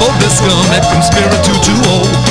I'm 0.00 0.16
in 0.16 0.16
the 0.16 0.16
spoke 0.16 0.16
this 0.16 0.34
scum 0.40 0.64
at 0.72 0.84
from 0.88 1.02
Spiritu 1.04 1.52
2 1.60 1.76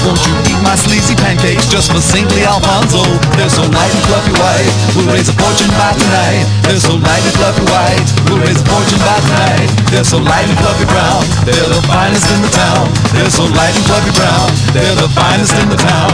Won't 0.05 0.21
you 0.25 0.33
eat 0.49 0.57
my 0.65 0.73
sleazy 0.73 1.13
pancakes 1.13 1.69
just 1.69 1.93
for 1.93 2.01
saintly 2.01 2.41
Alfonzo? 2.41 3.05
They're 3.37 3.49
so 3.49 3.61
light 3.61 3.93
and 3.93 4.03
fluffy 4.09 4.33
white, 4.41 4.73
we'll 4.97 5.13
raise 5.13 5.29
a 5.29 5.35
fortune 5.37 5.69
by 5.77 5.93
tonight. 5.93 6.49
They're 6.65 6.81
so 6.81 6.97
light 6.97 7.21
and 7.21 7.35
fluffy 7.37 7.65
white, 7.69 8.07
we'll 8.25 8.41
raise 8.41 8.57
a 8.57 8.65
fortune 8.65 9.01
by 9.05 9.17
tonight. 9.21 9.69
They're 9.93 10.07
so 10.07 10.17
light 10.17 10.49
and 10.49 10.57
fluffy 10.57 10.87
brown, 10.89 11.21
they're 11.45 11.69
the 11.69 11.81
finest 11.85 12.25
in 12.33 12.41
the 12.41 12.51
town. 12.57 12.89
They're 13.13 13.29
so 13.29 13.45
light 13.53 13.75
and 13.77 13.85
fluffy 13.85 14.13
brown, 14.17 14.49
they're 14.73 14.97
the 14.97 15.09
finest 15.13 15.53
in 15.61 15.69
the 15.69 15.77
town. 15.77 16.13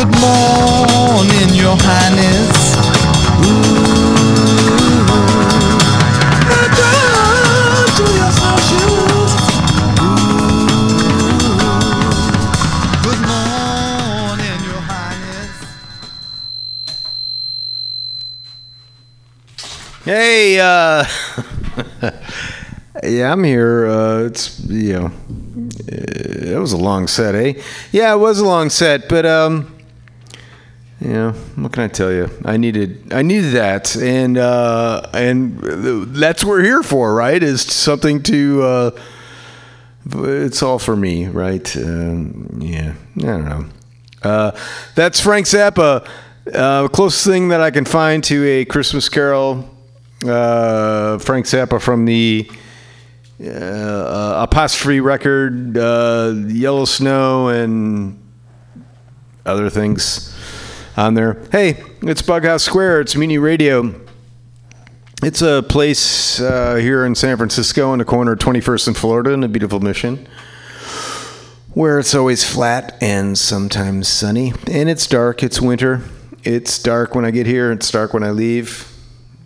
Good 0.00 0.12
morning, 0.24 1.52
your 1.52 1.76
highness. 1.84 2.80
Good 3.44 4.03
Uh, 20.60 21.04
yeah, 23.02 23.32
I'm 23.32 23.44
here. 23.44 23.86
Uh, 23.86 24.24
it's 24.24 24.60
you 24.60 24.92
know, 24.94 25.08
that 25.86 26.58
was 26.58 26.72
a 26.72 26.76
long 26.76 27.06
set, 27.06 27.34
eh? 27.34 27.54
Yeah, 27.92 28.14
it 28.14 28.18
was 28.18 28.38
a 28.38 28.44
long 28.44 28.70
set, 28.70 29.08
but 29.08 29.26
um, 29.26 29.74
you 31.00 31.12
know, 31.12 31.32
what 31.56 31.72
can 31.72 31.82
I 31.82 31.88
tell 31.88 32.12
you? 32.12 32.30
I 32.44 32.56
needed, 32.56 33.12
I 33.12 33.22
needed 33.22 33.52
that, 33.52 33.96
and 33.96 34.38
uh, 34.38 35.08
and 35.12 35.58
that's 36.14 36.44
what 36.44 36.50
we're 36.50 36.64
here 36.64 36.82
for, 36.82 37.14
right? 37.14 37.42
Is 37.42 37.62
something 37.62 38.22
to. 38.24 38.62
Uh, 38.62 38.90
it's 40.06 40.62
all 40.62 40.78
for 40.78 40.96
me, 40.96 41.26
right? 41.28 41.76
Um, 41.76 42.58
yeah, 42.60 42.94
I 43.18 43.20
don't 43.20 43.44
know. 43.44 43.64
Uh, 44.22 44.58
that's 44.94 45.20
Frank 45.20 45.46
Zappa. 45.46 46.06
Uh, 46.52 46.88
closest 46.88 47.26
thing 47.26 47.48
that 47.48 47.60
I 47.60 47.70
can 47.70 47.84
find 47.84 48.22
to 48.24 48.44
a 48.46 48.64
Christmas 48.64 49.08
Carol. 49.08 49.73
Uh, 50.24 51.18
Frank 51.18 51.46
Zappa 51.46 51.80
from 51.80 52.04
the 52.04 52.50
uh, 53.42 53.48
uh, 53.48 54.46
apostrophe 54.48 55.00
record, 55.00 55.76
uh, 55.76 56.32
Yellow 56.46 56.84
Snow, 56.84 57.48
and 57.48 58.20
other 59.44 59.68
things 59.68 60.34
on 60.96 61.14
there. 61.14 61.42
Hey, 61.52 61.82
it's 62.02 62.22
Bughouse 62.22 62.62
Square. 62.62 63.02
It's 63.02 63.16
Mutiny 63.16 63.38
Radio. 63.38 64.00
It's 65.22 65.42
a 65.42 65.62
place 65.62 66.40
uh, 66.40 66.76
here 66.76 67.04
in 67.04 67.14
San 67.14 67.36
Francisco 67.36 67.90
on 67.90 67.98
the 67.98 68.04
corner 68.04 68.32
of 68.32 68.38
21st 68.38 68.88
and 68.88 68.96
Florida 68.96 69.30
in 69.30 69.42
a 69.42 69.48
beautiful 69.48 69.80
mission 69.80 70.26
where 71.74 71.98
it's 71.98 72.14
always 72.14 72.44
flat 72.44 72.96
and 73.00 73.36
sometimes 73.36 74.06
sunny. 74.06 74.52
And 74.70 74.88
it's 74.88 75.06
dark. 75.06 75.42
It's 75.42 75.60
winter. 75.60 76.02
It's 76.44 76.80
dark 76.80 77.14
when 77.14 77.24
I 77.24 77.32
get 77.32 77.46
here. 77.46 77.72
It's 77.72 77.90
dark 77.90 78.14
when 78.14 78.22
I 78.22 78.30
leave. 78.30 78.88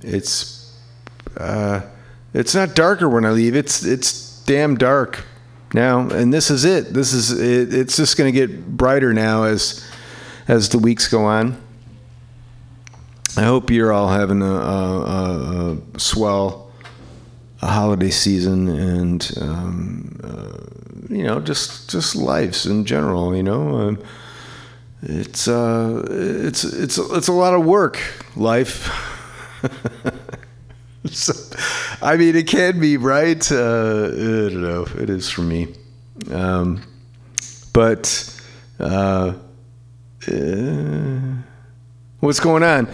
It's 0.02 0.57
uh, 1.39 1.81
it's 2.35 2.55
not 2.55 2.74
darker 2.74 3.09
when 3.09 3.24
I 3.24 3.31
leave. 3.31 3.56
It's 3.56 3.85
it's 3.85 4.43
damn 4.44 4.77
dark 4.77 5.24
now. 5.73 6.09
And 6.09 6.32
this 6.32 6.51
is 6.51 6.65
it. 6.65 6.93
This 6.93 7.12
is 7.12 7.31
it, 7.31 7.73
it's 7.73 7.97
just 7.97 8.16
going 8.16 8.32
to 8.32 8.39
get 8.47 8.77
brighter 8.77 9.15
now 9.15 9.44
as 9.44 9.89
as 10.47 10.69
the 10.69 10.78
weeks 10.78 11.09
go 11.09 11.24
on. 11.24 11.60
I 13.36 13.43
hope 13.43 13.70
you're 13.70 13.93
all 13.93 14.09
having 14.09 14.43
a, 14.43 14.47
a, 14.47 15.77
a, 15.94 16.01
swell 16.01 16.73
a 17.60 17.66
holiday 17.66 18.10
season 18.10 18.69
and 18.69 19.32
um, 19.40 20.20
uh, 20.24 21.15
you 21.15 21.23
know 21.24 21.40
just 21.40 21.90
just 21.90 22.16
lives 22.16 22.66
in 22.66 22.85
general. 22.85 23.36
You 23.36 23.43
know, 23.43 23.78
um, 23.78 24.02
it's 25.02 25.47
uh, 25.47 26.05
it's 26.10 26.65
it's 26.65 26.98
it's 26.98 27.28
a 27.28 27.32
lot 27.32 27.55
of 27.55 27.65
work. 27.65 28.01
Life. 28.36 28.90
so, 31.10 31.32
I 32.02 32.16
mean, 32.16 32.36
it 32.36 32.47
can 32.47 32.80
be 32.80 32.97
right. 32.97 33.51
Uh, 33.51 34.06
I 34.06 34.48
don't 34.51 34.62
know. 34.62 34.86
It 34.97 35.10
is 35.10 35.28
for 35.30 35.43
me, 35.43 35.74
um, 36.30 36.82
but. 37.72 38.35
Uh, 38.80 39.35
uh, 40.26 41.20
what's 42.20 42.40
going 42.40 42.62
on? 42.62 42.89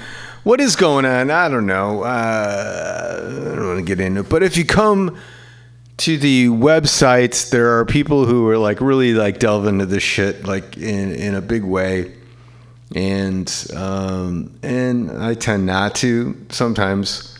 What 0.45 0.61
is 0.61 0.77
going 0.77 1.05
on? 1.05 1.31
I 1.31 1.49
don't 1.49 1.66
know. 1.66 2.03
Uh, 2.03 3.20
I 3.23 3.55
don't 3.55 3.66
want 3.66 3.78
to 3.78 3.85
get 3.85 4.01
into 4.01 4.20
it. 4.20 4.28
But 4.28 4.43
if 4.43 4.57
you 4.57 4.66
come 4.66 5.19
to 5.99 6.19
the 6.19 6.49
websites, 6.49 7.51
there 7.51 7.78
are 7.78 7.85
people 7.86 8.27
who 8.27 8.49
are 8.49 8.59
like 8.59 8.81
really 8.81 9.15
like 9.15 9.39
delve 9.39 9.66
into 9.66 9.86
this 9.86 10.03
shit 10.03 10.45
like 10.45 10.77
in 10.77 11.12
in 11.15 11.35
a 11.35 11.41
big 11.41 11.65
way, 11.65 12.15
and 12.95 13.51
um, 13.74 14.59
and 14.62 15.11
I 15.11 15.35
tend 15.35 15.66
not 15.66 15.95
to 15.97 16.36
sometimes. 16.51 17.31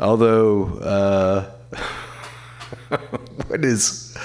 Although, 0.00 0.78
uh, 0.78 1.50
what 3.46 3.64
is 3.64 4.16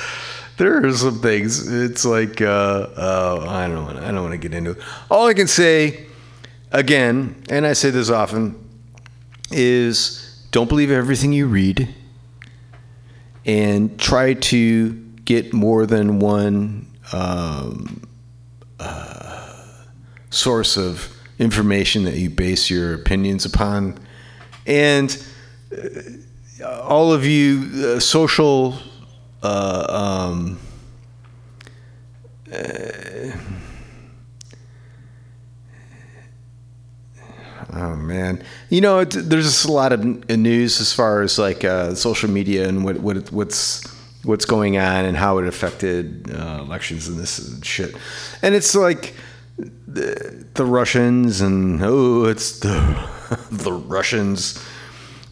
there 0.57 0.85
are 0.85 0.93
some 0.93 1.22
things. 1.22 1.68
It's 1.68 2.06
like 2.06 2.41
uh, 2.41 2.88
uh, 2.95 3.45
I 3.47 3.68
don't 3.68 3.85
want. 3.85 3.97
I 3.99 4.11
don't 4.11 4.22
want 4.22 4.31
to 4.31 4.38
get 4.38 4.53
into 4.53 4.72
it. 4.72 4.77
All 5.11 5.27
I 5.27 5.34
can 5.34 5.47
say, 5.47 6.06
again, 6.72 7.43
and 7.49 7.65
I 7.65 7.73
say 7.73 7.89
this 7.89 8.10
often, 8.10 8.56
is 9.52 10.45
don't 10.52 10.69
believe 10.69 10.91
everything 10.91 11.34
you 11.34 11.47
read, 11.47 11.93
and 13.45 13.99
try 13.99 14.34
to 14.34 14.93
get 15.26 15.53
more 15.53 15.85
than 15.85 16.19
one 16.19 16.88
um, 17.11 18.07
uh, 18.80 19.52
source 20.30 20.77
of 20.77 21.11
information 21.38 22.06
that 22.06 22.15
you 22.15 22.30
base 22.30 22.69
your 22.69 22.93
opinions 22.93 23.43
upon, 23.43 23.99
and 24.65 25.22
all 26.64 27.11
of 27.14 27.26
you 27.26 27.69
uh, 27.85 27.99
social 27.99 28.77
uh, 29.43 29.85
um, 30.31 30.60
uh, 32.52 33.31
oh 37.73 37.95
man, 37.95 38.43
you 38.69 38.81
know, 38.81 38.99
it, 38.99 39.11
there's 39.11 39.45
just 39.45 39.65
a 39.65 39.72
lot 39.72 39.91
of 39.91 40.03
news 40.30 40.80
as 40.80 40.93
far 40.93 41.22
as 41.22 41.38
like 41.38 41.64
uh, 41.64 41.93
social 41.93 42.30
media 42.30 42.68
and 42.68 42.84
what, 42.84 42.99
what 43.02 43.31
what's 43.31 43.85
what's 44.23 44.45
going 44.45 44.77
on 44.77 45.06
and 45.06 45.15
how 45.15 45.38
it 45.38 45.47
affected 45.47 46.31
uh, 46.31 46.60
elections 46.61 47.07
and 47.07 47.19
this 47.19 47.38
and 47.39 47.65
shit, 47.65 47.95
and 48.41 48.56
it's 48.56 48.73
like 48.73 49.14
the, 49.88 50.45
the 50.53 50.65
Russians 50.65 51.41
and 51.41 51.81
oh, 51.84 52.26
it's 52.26 52.60
the 52.60 53.10
the 53.52 53.73
Russians, 53.73 54.64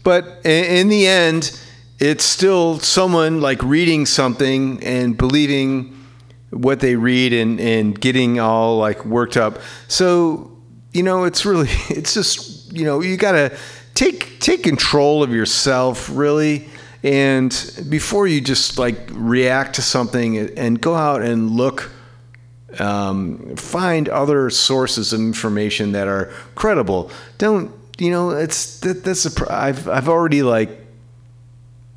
but 0.04 0.40
in, 0.44 0.88
the 0.88 1.06
end 1.06 1.58
it's 1.98 2.24
still 2.24 2.78
someone 2.78 3.40
like 3.40 3.62
reading 3.62 4.06
something 4.06 4.82
and 4.84 5.16
believing 5.16 5.90
what 6.50 6.80
they 6.80 6.94
read 6.94 7.32
and 7.32 7.58
and 7.58 8.00
getting 8.00 8.38
all 8.38 8.78
like 8.78 9.04
worked 9.04 9.36
up. 9.36 9.58
So 9.88 10.50
you 10.92 11.02
know, 11.02 11.24
it's 11.24 11.44
really 11.44 11.68
it's 11.88 12.14
just 12.14 12.72
you 12.72 12.84
know 12.84 13.00
you 13.00 13.16
gotta 13.16 13.56
take 13.94 14.38
take 14.40 14.62
control 14.62 15.22
of 15.22 15.32
yourself 15.32 16.08
really. 16.12 16.68
And 17.02 17.52
before 17.90 18.26
you 18.26 18.40
just 18.40 18.78
like 18.78 18.96
react 19.10 19.74
to 19.74 19.82
something 19.82 20.38
and 20.38 20.80
go 20.80 20.94
out 20.94 21.20
and 21.20 21.50
look 21.50 21.90
um, 22.78 23.56
find 23.56 24.08
other 24.08 24.50
sources 24.50 25.12
of 25.12 25.20
information 25.20 25.92
that 25.92 26.08
are 26.08 26.32
credible. 26.54 27.10
Don't 27.38 27.72
you 27.98 28.10
know? 28.10 28.30
It's 28.30 28.80
that, 28.80 29.04
that's 29.04 29.26
a. 29.26 29.52
I've 29.52 29.88
I've 29.88 30.08
already 30.08 30.42
like 30.42 30.70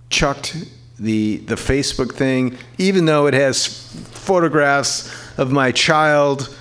chucked 0.09 0.55
the 0.99 1.37
the 1.37 1.55
Facebook 1.55 2.13
thing, 2.13 2.57
even 2.77 3.05
though 3.05 3.27
it 3.27 3.33
has 3.33 3.65
photographs 3.67 5.11
of 5.37 5.51
my 5.51 5.71
child. 5.71 6.55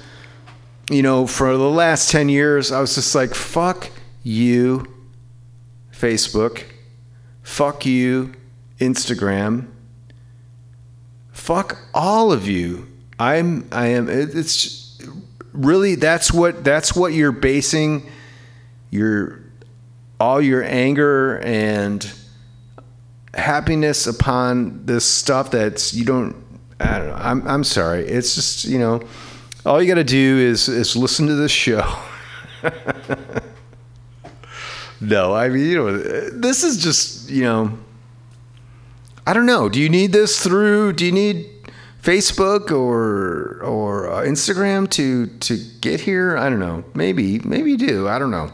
You 0.91 1.03
know, 1.03 1.27
for 1.27 1.57
the 1.57 1.69
last 1.71 2.11
ten 2.11 2.29
years, 2.29 2.71
I 2.71 2.81
was 2.81 2.95
just 2.95 3.15
like, 3.15 3.35
"Fuck 3.35 3.91
you, 4.23 4.87
Facebook. 5.93 6.63
Fuck 7.43 7.85
you, 7.87 8.33
Instagram. 8.79 9.67
Fuck 11.33 11.79
all 11.93 12.33
of 12.33 12.47
you." 12.47 12.87
I'm 13.19 13.67
I 13.73 13.87
am 13.89 14.09
it- 14.09 14.35
it's 14.35 14.99
really 15.53 15.95
that's 15.95 16.33
what 16.33 16.63
that's 16.63 16.95
what 16.95 17.15
you're 17.15 17.33
basing 17.33 18.09
your 18.91 19.43
all 20.19 20.41
your 20.41 20.63
anger 20.63 21.39
and 21.41 22.11
happiness 23.35 24.07
upon 24.07 24.87
this 24.87 25.05
stuff 25.05 25.51
that's 25.51 25.93
you 25.93 26.05
don't 26.05 26.37
I 26.81 26.99
don't 26.99 27.09
know 27.09 27.15
I'm 27.15 27.47
I'm 27.47 27.65
sorry 27.65 28.07
it's 28.07 28.35
just 28.35 28.65
you 28.65 28.79
know 28.79 29.03
all 29.65 29.83
you 29.83 29.89
got 29.89 29.97
to 29.97 30.05
do 30.05 30.39
is 30.39 30.69
is 30.69 30.97
listen 30.97 31.27
to 31.27 31.35
this 31.35 31.53
show 31.53 31.85
no 35.01 35.35
I 35.35 35.49
mean 35.49 35.67
you 35.67 35.77
know 35.77 35.99
this 36.31 36.65
is 36.65 36.83
just 36.83 37.29
you 37.29 37.43
know 37.43 37.79
I 39.27 39.35
don't 39.35 39.47
know 39.47 39.69
do 39.69 39.81
you 39.81 39.91
need 39.91 40.13
this 40.13 40.43
through 40.43 40.95
do 40.95 41.05
you 41.05 41.13
need 41.13 41.51
Facebook 42.07 42.71
or 42.71 43.61
or 43.65 44.09
uh, 44.09 44.23
Instagram 44.23 44.89
to 44.91 45.27
to 45.27 45.59
get 45.81 46.01
here? 46.01 46.37
I 46.37 46.49
don't 46.49 46.61
know. 46.61 46.85
Maybe 46.95 47.41
maybe 47.41 47.73
you 47.73 47.77
do. 47.77 48.07
I 48.07 48.21
don't 48.21 48.31
know. 48.31 48.53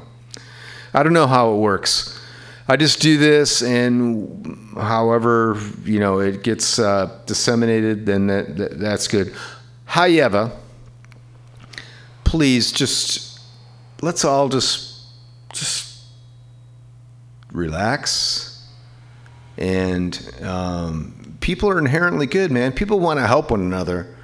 I 0.94 1.02
don't 1.02 1.12
know 1.12 1.26
how 1.26 1.54
it 1.54 1.56
works. 1.56 2.18
I 2.68 2.76
just 2.76 3.00
do 3.00 3.18
this, 3.18 3.62
and 3.62 4.72
however 4.74 5.60
you 5.84 5.98
know 6.00 6.20
it 6.20 6.42
gets 6.42 6.78
uh, 6.78 7.20
disseminated, 7.26 8.06
then 8.06 8.28
that, 8.28 8.56
that 8.56 8.78
that's 8.78 9.08
good. 9.08 9.34
However, 9.84 10.52
please 12.24 12.72
just 12.72 13.40
let's 14.00 14.24
all 14.24 14.48
just 14.48 15.02
just 15.52 16.02
relax 17.52 18.52
and 19.58 20.30
um, 20.42 21.36
people 21.40 21.68
are 21.68 21.78
inherently 21.78 22.26
good, 22.26 22.50
man. 22.50 22.72
People 22.72 23.00
want 23.00 23.20
to 23.20 23.26
help 23.26 23.50
one 23.50 23.60
another. 23.60 24.14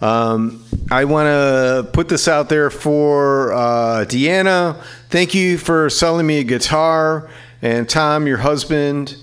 Um, 0.00 0.64
I 0.90 1.04
want 1.04 1.26
to 1.26 1.90
put 1.92 2.08
this 2.08 2.26
out 2.26 2.48
there 2.48 2.70
for 2.70 3.52
uh, 3.52 4.04
Deanna. 4.06 4.82
Thank 5.08 5.34
you 5.34 5.58
for 5.58 5.90
selling 5.90 6.26
me 6.26 6.38
a 6.38 6.44
guitar, 6.44 7.28
and 7.60 7.88
Tom, 7.88 8.26
your 8.26 8.38
husband, 8.38 9.16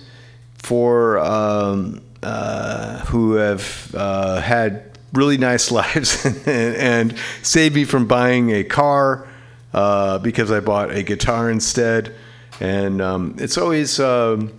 for 0.57 1.17
um, 1.19 2.01
uh, 2.21 2.99
who 3.05 3.33
have 3.33 3.93
uh, 3.95 4.41
had 4.41 4.97
really 5.13 5.37
nice 5.37 5.71
lives 5.71 6.25
and, 6.25 6.47
and 6.47 7.17
saved 7.41 7.75
me 7.75 7.85
from 7.85 8.07
buying 8.07 8.51
a 8.51 8.63
car 8.63 9.27
uh, 9.73 10.19
because 10.19 10.51
I 10.51 10.59
bought 10.59 10.91
a 10.91 11.03
guitar 11.03 11.49
instead. 11.49 12.13
And 12.59 13.01
um, 13.01 13.35
it's 13.37 13.57
always 13.57 13.99
um, 13.99 14.51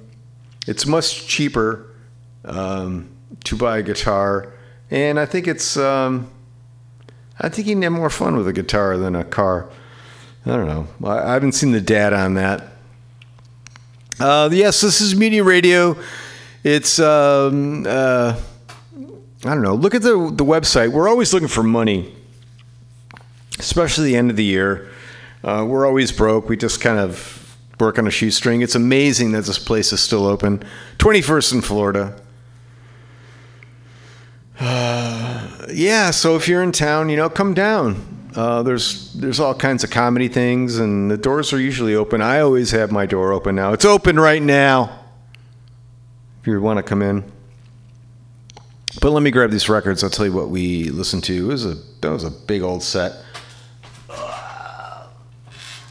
it's 0.66 0.86
much 0.86 1.26
cheaper 1.26 1.94
um, 2.44 3.08
to 3.44 3.56
buy 3.56 3.78
a 3.78 3.82
guitar, 3.82 4.52
and 4.90 5.18
I 5.18 5.26
think 5.26 5.46
it's 5.46 5.76
um, 5.76 6.30
I 7.38 7.48
think 7.48 7.68
you 7.68 7.74
can 7.74 7.82
have 7.82 7.92
more 7.92 8.10
fun 8.10 8.36
with 8.36 8.48
a 8.48 8.52
guitar 8.52 8.96
than 8.96 9.14
a 9.14 9.24
car. 9.24 9.68
I 10.46 10.50
don't 10.50 10.66
know. 10.66 10.88
I, 11.08 11.30
I 11.30 11.32
haven't 11.34 11.52
seen 11.52 11.72
the 11.72 11.80
data 11.80 12.16
on 12.16 12.34
that. 12.34 12.64
Uh, 14.18 14.48
yes, 14.52 14.80
this 14.80 15.00
is 15.00 15.14
Mutiny 15.14 15.40
Radio. 15.40 15.96
It's 16.64 16.98
um, 16.98 17.86
uh, 17.86 18.38
I 19.44 19.48
don't 19.54 19.62
know. 19.62 19.74
Look 19.74 19.94
at 19.94 20.02
the 20.02 20.32
the 20.34 20.44
website. 20.44 20.90
We're 20.90 21.08
always 21.08 21.32
looking 21.32 21.48
for 21.48 21.62
money, 21.62 22.12
especially 23.58 24.06
the 24.06 24.16
end 24.16 24.30
of 24.30 24.36
the 24.36 24.44
year. 24.44 24.90
Uh, 25.44 25.64
we're 25.68 25.86
always 25.86 26.10
broke. 26.10 26.48
We 26.48 26.56
just 26.56 26.80
kind 26.80 26.98
of 26.98 27.56
work 27.78 27.98
on 27.98 28.08
a 28.08 28.10
shoestring. 28.10 28.62
It's 28.62 28.74
amazing 28.74 29.32
that 29.32 29.44
this 29.44 29.58
place 29.58 29.92
is 29.92 30.00
still 30.00 30.26
open. 30.26 30.64
21st 30.98 31.52
in 31.52 31.60
Florida. 31.60 32.20
Uh, 34.58 35.66
yeah, 35.72 36.10
so 36.10 36.36
if 36.36 36.48
you're 36.48 36.62
in 36.62 36.72
town, 36.72 37.08
you 37.08 37.16
know, 37.16 37.28
come 37.28 37.54
down. 37.54 38.16
Uh, 38.34 38.62
there's 38.62 39.12
there's 39.14 39.40
all 39.40 39.54
kinds 39.54 39.82
of 39.82 39.90
comedy 39.90 40.28
things, 40.28 40.78
and 40.78 41.10
the 41.10 41.16
doors 41.16 41.52
are 41.52 41.60
usually 41.60 41.94
open. 41.94 42.20
I 42.20 42.40
always 42.40 42.70
have 42.70 42.92
my 42.92 43.06
door 43.06 43.32
open 43.32 43.56
now. 43.56 43.72
It's 43.72 43.84
open 43.84 44.20
right 44.20 44.42
now. 44.42 45.04
If 46.40 46.46
you 46.46 46.60
want 46.60 46.76
to 46.76 46.82
come 46.82 47.02
in. 47.02 47.24
But 49.00 49.10
let 49.10 49.22
me 49.22 49.30
grab 49.30 49.50
these 49.50 49.68
records. 49.68 50.04
I'll 50.04 50.10
tell 50.10 50.26
you 50.26 50.32
what 50.32 50.50
we 50.50 50.90
listened 50.90 51.24
to. 51.24 51.34
It 51.34 51.52
was 51.52 51.64
a 51.66 51.74
that 52.00 52.10
was 52.10 52.24
a 52.24 52.30
big 52.30 52.62
old 52.62 52.82
set. 52.82 53.12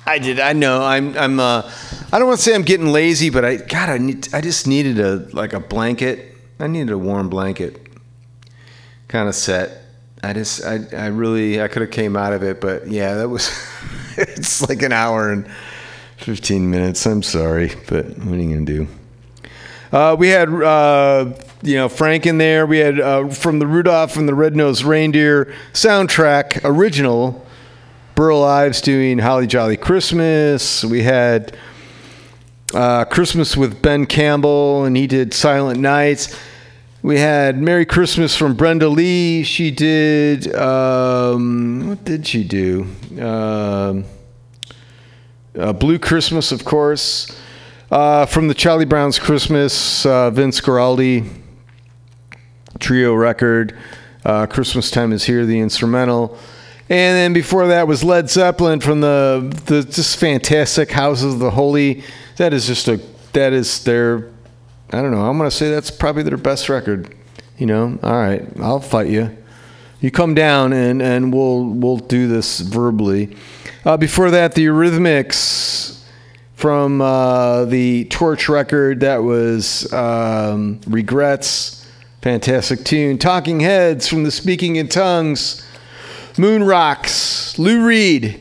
I 0.07 0.19
did. 0.19 0.39
I 0.39 0.53
know. 0.53 0.83
I'm. 0.83 1.17
I'm. 1.17 1.39
Uh, 1.39 1.69
I 2.13 2.17
don't 2.17 2.29
want 2.29 2.39
to 2.39 2.43
say 2.43 2.55
I'm 2.55 2.61
getting 2.61 2.87
lazy, 2.87 3.29
but 3.29 3.43
I. 3.43 3.57
God, 3.57 3.89
I 3.89 3.97
need. 3.97 4.33
I 4.33 4.39
just 4.39 4.65
needed 4.65 4.99
a 4.99 5.27
like 5.33 5.51
a 5.51 5.59
blanket. 5.59 6.33
I 6.59 6.67
needed 6.67 6.91
a 6.91 6.97
warm 6.97 7.29
blanket. 7.29 7.86
Kind 9.07 9.29
of 9.29 9.35
set. 9.35 9.83
I 10.23 10.33
just. 10.33 10.65
I. 10.65 10.79
I 10.93 11.07
really. 11.07 11.61
I 11.61 11.67
could 11.67 11.81
have 11.81 11.91
came 11.91 12.15
out 12.15 12.33
of 12.33 12.43
it, 12.43 12.59
but 12.59 12.87
yeah, 12.87 13.15
that 13.15 13.29
was. 13.29 13.49
it's 14.17 14.67
like 14.67 14.81
an 14.81 14.91
hour 14.91 15.31
and 15.31 15.47
fifteen 16.17 16.69
minutes. 16.69 17.05
I'm 17.05 17.23
sorry, 17.23 17.71
but 17.87 18.05
what 18.19 18.37
are 18.37 18.41
you 18.41 18.53
gonna 18.53 18.65
do? 18.65 18.87
Uh, 19.91 20.15
we 20.17 20.29
had. 20.29 20.49
Uh, 20.49 21.33
you 21.61 21.75
know 21.75 21.89
Frank 21.89 22.25
in 22.25 22.37
there. 22.37 22.65
We 22.65 22.77
had 22.79 22.99
uh, 22.99 23.29
from 23.29 23.59
the 23.59 23.67
Rudolph 23.67 24.15
and 24.17 24.27
the 24.27 24.35
Red-Nosed 24.35 24.83
Reindeer 24.83 25.53
soundtrack 25.73 26.61
original. 26.63 27.45
Burl 28.15 28.43
Ives 28.43 28.81
doing 28.81 29.19
Holly 29.19 29.45
Jolly 29.45 29.77
Christmas. 29.77 30.83
We 30.83 31.03
had 31.03 31.55
uh, 32.73 33.05
Christmas 33.05 33.55
with 33.55 33.81
Glen 33.81 34.07
Campbell, 34.07 34.85
and 34.85 34.97
he 34.97 35.05
did 35.07 35.33
Silent 35.33 35.79
Nights. 35.79 36.35
We 37.07 37.19
had 37.19 37.57
Merry 37.61 37.85
Christmas 37.85 38.35
from 38.35 38.55
Brenda 38.55 38.89
Lee. 38.89 39.43
She 39.43 39.71
did, 39.71 40.53
um, 40.53 41.87
what 41.87 42.03
did 42.03 42.27
she 42.27 42.43
do? 42.43 42.85
Um 43.17 44.03
uh, 45.57 45.71
Blue 45.71 45.99
Christmas, 45.99 46.51
of 46.51 46.65
course. 46.65 47.33
Uh, 47.89 48.25
from 48.25 48.49
the 48.49 48.53
Charlie 48.53 48.83
Brown's 48.83 49.19
Christmas, 49.19 50.05
uh, 50.05 50.31
Vince 50.31 50.59
Guaraldi 50.59 51.29
trio 52.77 53.13
record. 53.13 53.77
Uh, 54.25 54.45
Christmas 54.45 54.91
Time 54.91 55.13
is 55.13 55.23
Here, 55.23 55.45
the 55.45 55.61
instrumental. 55.61 56.37
And 56.89 57.15
then 57.15 57.31
before 57.31 57.67
that 57.67 57.87
was 57.87 58.03
Led 58.03 58.29
Zeppelin 58.29 58.81
from 58.81 58.99
the 58.99 59.57
the 59.67 59.83
just 59.83 60.17
fantastic 60.19 60.91
Houses 60.91 61.35
of 61.35 61.39
the 61.39 61.51
Holy. 61.51 62.03
That 62.35 62.53
is 62.53 62.67
just 62.67 62.89
a 62.89 62.99
that 63.31 63.53
is 63.53 63.85
their 63.85 64.29
I 64.91 65.01
don't 65.01 65.11
know. 65.11 65.21
I'm 65.21 65.37
gonna 65.37 65.51
say 65.51 65.69
that's 65.69 65.91
probably 65.91 66.23
their 66.23 66.37
best 66.37 66.69
record. 66.69 67.13
You 67.57 67.65
know, 67.65 67.99
all 68.03 68.13
right, 68.13 68.45
I'll 68.59 68.79
fight 68.79 69.09
you. 69.09 69.35
You 69.99 70.11
come 70.11 70.33
down 70.33 70.73
and 70.73 71.01
and 71.01 71.33
we'll 71.33 71.65
we'll 71.65 71.97
do 71.97 72.27
this 72.27 72.59
verbally. 72.59 73.35
Uh, 73.85 73.97
before 73.97 74.31
that, 74.31 74.53
the 74.53 74.65
Eurythmics 74.65 76.03
from 76.53 77.01
uh, 77.01 77.65
the 77.65 78.05
Touch 78.05 78.49
record. 78.49 79.01
That 79.01 79.17
was 79.17 79.91
um, 79.93 80.81
Regrets, 80.87 81.87
fantastic 82.21 82.83
tune. 82.83 83.17
Talking 83.17 83.59
Heads 83.59 84.07
from 84.07 84.23
the 84.23 84.31
Speaking 84.31 84.75
in 84.77 84.87
Tongues. 84.87 85.63
Moon 86.39 86.63
Rocks, 86.63 87.57
Lou 87.57 87.83
Reed, 87.85 88.39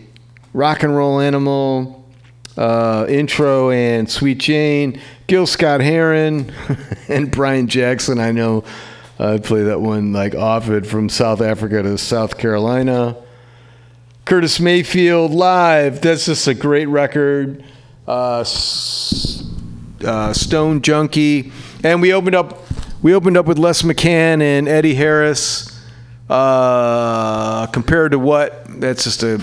Rock 0.53 0.83
and 0.83 0.95
Roll 0.95 1.19
Animal, 1.19 1.96
uh, 2.57 3.07
Intro, 3.09 3.71
and 3.71 4.11
Sweet 4.11 4.39
Jane, 4.39 5.01
Gil 5.27 5.47
Scott 5.47 5.81
Heron, 5.81 6.53
and 7.09 7.31
Brian 7.31 7.69
Jackson. 7.69 8.19
I 8.19 8.33
know 8.33 8.65
I 9.19 9.39
play 9.39 9.65
that 9.65 9.81
one 9.81 10.13
like 10.13 10.35
often 10.35 10.85
from 10.85 11.09
South 11.09 11.41
Africa 11.41 11.83
to 11.83 11.97
South 11.99 12.39
Carolina. 12.39 13.17
Curtis 14.25 14.59
Mayfield 14.59 15.31
live. 15.31 16.01
That's 16.01 16.27
just 16.27 16.49
a 16.49 16.55
great 16.55 16.87
record. 16.87 17.63
Uh, 18.07 18.45
uh, 20.05 20.33
Stone 20.33 20.83
Junkie, 20.83 21.53
and 21.83 22.03
we 22.03 22.13
opened 22.13 22.35
up. 22.35 22.63
We 23.03 23.15
opened 23.15 23.37
up 23.37 23.47
with 23.47 23.59
Les 23.59 23.83
McCann 23.83 24.41
and 24.41 24.67
Eddie 24.69 24.95
Harris 24.95 25.73
Uh, 26.29 27.67
compared 27.67 28.13
to 28.13 28.19
what? 28.19 28.65
That's 28.81 29.05
just 29.05 29.23
a 29.23 29.41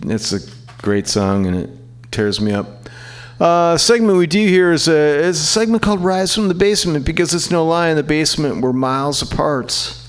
that's 0.00 0.32
a 0.32 0.40
great 0.82 1.06
song 1.06 1.46
and 1.46 1.56
it 1.56 1.70
tears 2.16 2.40
me 2.40 2.50
up. 2.50 2.88
Uh, 3.38 3.76
segment 3.76 4.16
we 4.16 4.26
do 4.26 4.38
here 4.38 4.72
is 4.72 4.88
a, 4.88 4.96
is 4.96 5.38
a 5.38 5.44
segment 5.44 5.82
called 5.82 6.02
Rise 6.02 6.34
from 6.34 6.48
the 6.48 6.54
Basement 6.54 7.04
because 7.04 7.34
it's 7.34 7.50
no 7.50 7.66
lie 7.66 7.90
in 7.90 7.96
the 7.96 8.02
basement 8.02 8.62
we're 8.62 8.72
miles 8.72 9.20
apart. 9.20 10.02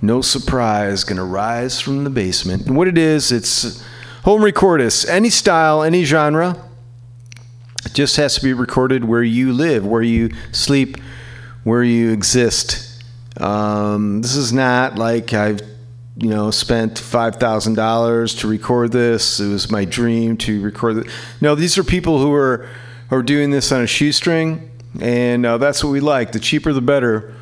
No 0.00 0.20
surprise, 0.20 1.02
gonna 1.02 1.24
rise 1.24 1.80
from 1.80 2.04
the 2.04 2.10
basement. 2.10 2.66
And 2.66 2.76
what 2.76 2.86
it 2.86 2.96
is, 2.96 3.32
it's 3.32 3.84
home 4.22 4.42
recordus, 4.42 5.04
any 5.08 5.30
style, 5.30 5.82
any 5.82 6.04
genre. 6.04 6.56
It 7.84 7.94
just 7.94 8.16
has 8.16 8.36
to 8.36 8.42
be 8.42 8.52
recorded 8.52 9.04
where 9.04 9.24
you 9.24 9.52
live, 9.52 9.84
where 9.84 10.02
you 10.02 10.30
sleep, 10.52 10.98
where 11.64 11.82
you 11.82 12.12
exist. 12.12 13.02
Um, 13.38 14.22
this 14.22 14.36
is 14.36 14.52
not 14.52 14.96
like 14.96 15.32
I've, 15.32 15.60
you 16.16 16.30
know, 16.30 16.50
spent 16.50 16.98
five 16.98 17.36
thousand 17.36 17.74
dollars 17.74 18.34
to 18.36 18.48
record 18.48 18.92
this. 18.92 19.38
It 19.38 19.48
was 19.48 19.70
my 19.70 19.84
dream 19.84 20.36
to 20.38 20.62
record 20.62 20.98
it. 20.98 21.06
No, 21.40 21.54
these 21.54 21.76
are 21.76 21.84
people 21.84 22.18
who 22.18 22.32
are 22.32 22.68
who 23.10 23.16
are 23.16 23.22
doing 23.22 23.50
this 23.50 23.70
on 23.70 23.82
a 23.82 23.86
shoestring, 23.86 24.70
and 25.00 25.44
uh, 25.44 25.58
that's 25.58 25.84
what 25.84 25.90
we 25.90 26.00
like. 26.00 26.32
The 26.32 26.40
cheaper, 26.40 26.72
the 26.72 26.80
better. 26.80 27.34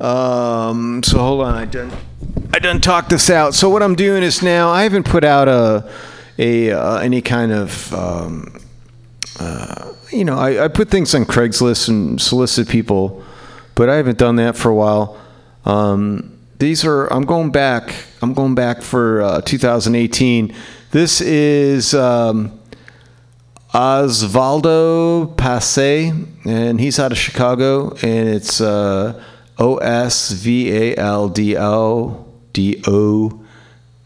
Um, 0.00 1.02
so 1.02 1.18
hold 1.18 1.42
on, 1.42 1.54
I 1.54 1.66
done 1.66 1.92
I 2.52 2.58
done 2.58 2.80
talked 2.80 3.10
this 3.10 3.30
out. 3.30 3.54
So 3.54 3.70
what 3.70 3.82
I'm 3.82 3.94
doing 3.94 4.22
is 4.22 4.42
now 4.42 4.70
I 4.70 4.82
haven't 4.82 5.04
put 5.04 5.22
out 5.22 5.46
a 5.46 5.92
a 6.38 6.72
uh, 6.72 6.98
any 6.98 7.22
kind 7.22 7.52
of 7.52 7.94
um, 7.94 8.60
uh, 9.38 9.92
you 10.10 10.24
know 10.24 10.36
I, 10.36 10.64
I 10.64 10.68
put 10.68 10.88
things 10.88 11.14
on 11.14 11.26
Craigslist 11.26 11.88
and 11.88 12.20
solicit 12.20 12.68
people, 12.68 13.22
but 13.76 13.88
I 13.88 13.96
haven't 13.96 14.18
done 14.18 14.36
that 14.36 14.56
for 14.56 14.68
a 14.68 14.74
while. 14.74 15.16
Um, 15.64 16.29
these 16.60 16.84
are 16.84 17.06
I'm 17.12 17.24
going 17.24 17.50
back. 17.50 17.94
I'm 18.22 18.34
going 18.34 18.54
back 18.54 18.82
for 18.82 19.22
uh, 19.22 19.40
2018. 19.40 20.54
This 20.92 21.20
is. 21.20 21.94
Um, 21.94 22.60
Osvaldo 23.72 25.36
Paese, 25.36 26.12
and 26.44 26.80
he's 26.80 26.98
out 26.98 27.12
of 27.12 27.18
Chicago, 27.18 27.90
and 28.02 28.28
it's 28.28 28.60
uh, 28.60 29.22
O 29.58 29.76
S 29.76 30.32
V 30.32 30.72
A 30.72 30.96
L 30.96 31.28
D 31.28 31.56
O 31.56 32.26
D 32.52 32.82
O 32.88 33.44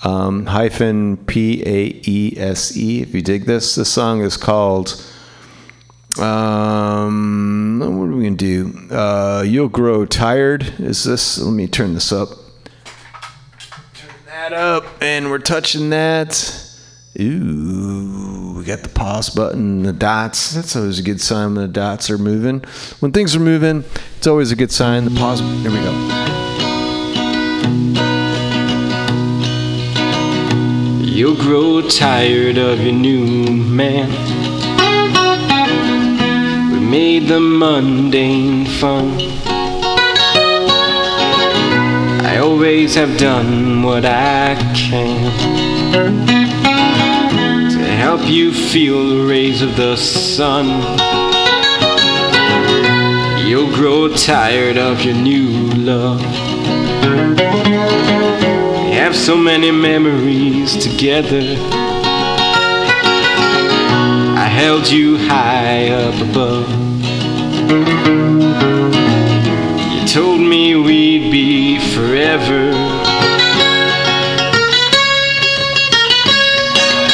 um, 0.02 0.44
hyphen 0.44 1.16
P 1.16 1.62
A 1.64 2.01
E 2.05 2.35
S 2.36 2.76
E. 2.76 3.01
If 3.01 3.14
you 3.14 3.22
dig 3.22 3.47
this, 3.47 3.74
this 3.74 3.90
song 3.90 4.20
is 4.20 4.36
called. 4.36 5.02
Um, 6.18 7.78
what 7.81 8.09
are 8.09 8.16
we 8.16 8.24
gonna 8.24 8.36
do? 8.36 8.89
Uh, 8.90 9.43
You'll 9.47 9.70
grow 9.70 10.05
tired. 10.05 10.74
Is 10.78 11.05
this? 11.05 11.39
Let 11.39 11.52
me 11.55 11.66
turn 11.66 11.94
this 11.94 12.12
up. 12.12 12.44
That 14.45 14.53
up, 14.53 14.85
and 15.01 15.31
we're 15.31 15.39
touching 15.39 15.89
that. 15.89 16.37
Ooh, 17.19 18.53
we 18.59 18.65
got 18.65 18.83
the 18.83 18.91
pause 18.91 19.31
button, 19.31 19.85
the 19.85 19.93
dots. 19.95 20.53
That's 20.53 20.77
always 20.77 20.99
a 20.99 21.03
good 21.03 21.23
sign 21.23 21.55
when 21.55 21.62
the 21.62 21.73
dots 21.73 22.11
are 22.11 22.19
moving. 22.19 22.61
When 23.01 23.11
things 23.11 23.35
are 23.35 23.41
moving, 23.41 23.85
it's 24.19 24.27
always 24.27 24.53
a 24.53 24.57
good 24.57 24.71
sign. 24.71 25.07
The 25.07 25.12
pause. 25.12 25.41
There 25.62 25.73
we 25.73 25.79
go. 25.79 25.93
You'll 31.01 31.37
grow 31.37 31.81
tired 31.89 32.59
of 32.59 32.83
your 32.83 32.93
new 32.93 33.51
man. 33.51 34.11
We 36.71 36.81
made 36.81 37.29
the 37.29 37.41
mundane 37.41 38.66
fun. 38.66 39.44
I 42.35 42.39
always 42.39 42.97
have 42.97 43.16
done 43.16 43.85
what 43.85 44.05
I 44.05 44.56
can 44.74 45.31
to 47.70 47.85
help 47.85 48.28
you 48.28 48.52
feel 48.52 49.09
the 49.09 49.24
rays 49.24 49.62
of 49.62 49.77
the 49.77 49.94
sun. 49.94 50.66
You'll 53.47 53.73
grow 53.73 54.09
tired 54.16 54.77
of 54.77 55.02
your 55.02 55.15
new 55.15 55.48
love. 55.74 56.23
We 58.82 58.94
have 58.97 59.15
so 59.15 59.36
many 59.36 59.70
memories 59.70 60.77
together. 60.77 61.56
I 64.36 64.48
held 64.51 64.90
you 64.90 65.19
high 65.19 65.90
up 65.90 66.20
above. 66.31 66.85
Told 70.15 70.41
me 70.41 70.77
we'd 70.77 71.28
be 71.32 71.81
forever. 71.93 72.70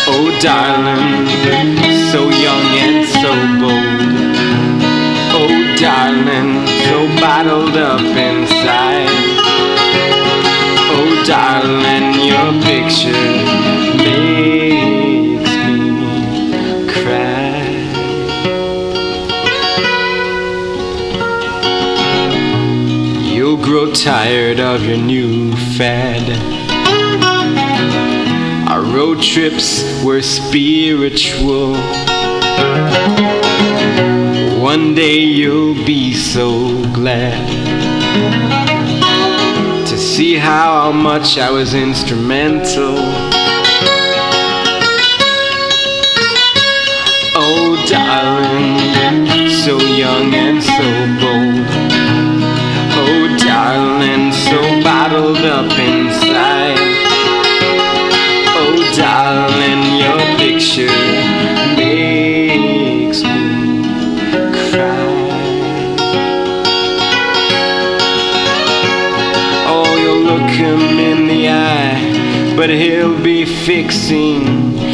Oh, 0.07 0.39
darling, 0.43 1.27
so 2.13 2.29
young 2.29 2.67
and 2.85 3.09
so 3.09 3.33
bold. 3.59 4.11
Oh, 5.33 5.77
darling, 5.81 6.67
so 6.85 7.09
bottled 7.19 7.79
up 7.79 8.03
inside. 8.03 9.09
Oh, 10.93 11.25
darling, 11.27 12.21
your 12.21 12.53
picture 12.63 13.40
Tired 23.89 24.61
of 24.61 24.85
your 24.85 24.99
new 24.99 25.53
fad. 25.77 26.23
Our 28.69 28.83
road 28.83 29.23
trips 29.23 29.83
were 30.05 30.21
spiritual. 30.21 31.75
One 34.61 34.95
day 34.95 35.19
you'll 35.19 35.75
be 35.87 36.13
so 36.15 36.83
glad 36.93 37.49
to 39.87 39.99
see 39.99 40.35
how 40.37 40.93
much 40.93 41.39
I 41.39 41.51
was 41.51 41.73
instrumental. 41.75 42.97
Oh, 47.35 47.83
darling, 47.89 49.49
so 49.49 49.79
young 49.79 50.35
and 50.35 50.63
so 50.63 50.85
bold. 51.21 51.67
Oh, 53.03 53.40
darling, 53.51 54.31
so 54.31 54.61
bottled 54.85 55.39
up 55.39 55.73
inside. 55.77 56.79
Oh, 58.59 58.77
darling, 58.97 59.83
your 60.05 60.21
picture 60.39 60.97
makes 61.77 63.25
me 63.25 63.83
cry. 64.55 65.09
Oh, 69.73 69.91
you'll 70.01 70.25
look 70.31 70.51
him 70.63 70.81
in 71.11 71.27
the 71.27 71.49
eye, 71.49 72.55
but 72.57 72.71
he'll 72.71 73.21
be 73.21 73.45
fixing 73.45 74.90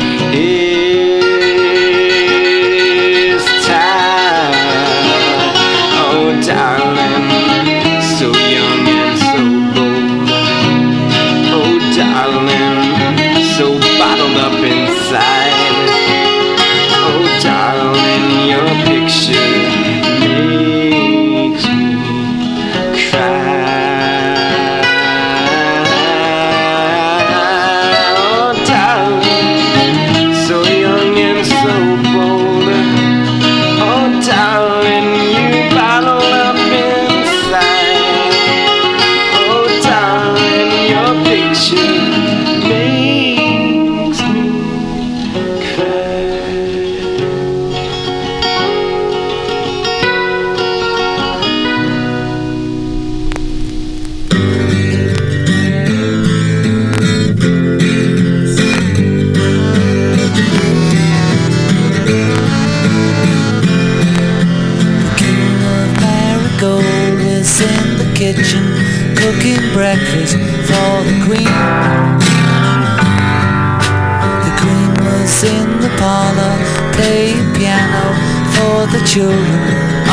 children 79.07 79.39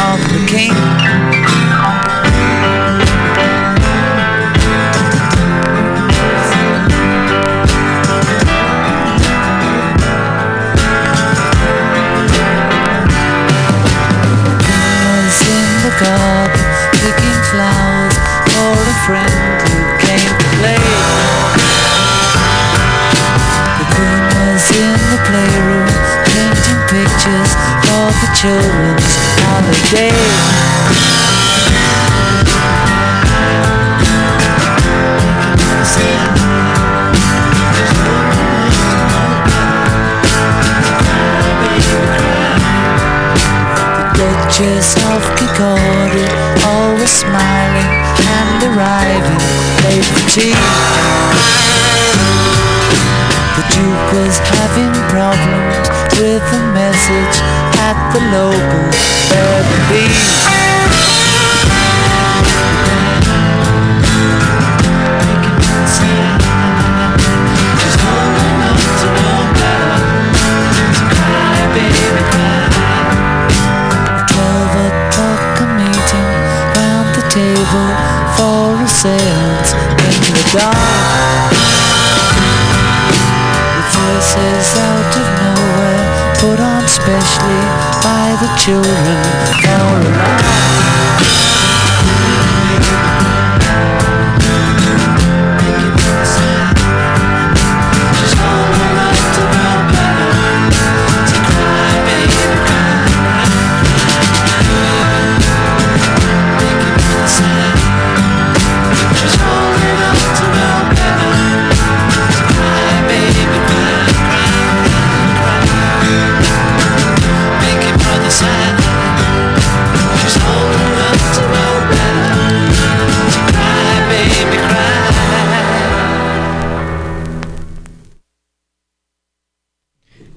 of 0.06 0.20
the 0.30 0.40
king. 0.48 0.70
The 0.70 1.41
Queen 14.64 15.02
was 15.10 15.38
in 15.41 15.68
the 15.82 15.94
garden 15.99 16.64
picking 17.02 17.41
flowers 17.49 18.18
for 18.53 18.78
a 18.78 18.95
friend 19.06 19.61
who 19.68 19.78
came. 20.06 20.38
The 23.80 23.86
queen 23.95 24.24
was 24.38 24.65
in 24.72 24.94
the 25.11 25.20
playroom 25.26 25.90
painting 26.30 26.82
pictures 26.88 27.52
for 27.84 28.06
the 28.22 28.30
children's 28.34 28.82
holiday. 29.94 30.10
Duchess 44.15 44.95
of 44.98 45.22
Kirkcaldy, 45.38 46.28
always 46.65 47.10
smiling 47.10 47.91
and 48.18 48.64
arriving 48.64 49.40
late 49.84 50.06
for 50.06 50.30
tea. 50.30 50.53
The 53.56 53.64
Duke 53.70 54.14
was 54.14 54.38
having 54.38 54.94
problems 55.10 55.90
with 56.20 56.44
a 56.53 56.74
message 56.74 57.73
at 57.94 58.14
the 58.14 58.20
the 77.15 77.22
table 77.30 77.90
for 78.36 78.82
a 78.82 78.88
in 80.07 80.20
the 80.34 80.44
dark. 80.53 81.53
The 83.76 83.84
voices 83.94 84.78
out 84.78 85.18
of 85.18 85.32
the 88.44 88.56
children. 88.57 89.53
for 92.84 92.99
a 92.99 93.23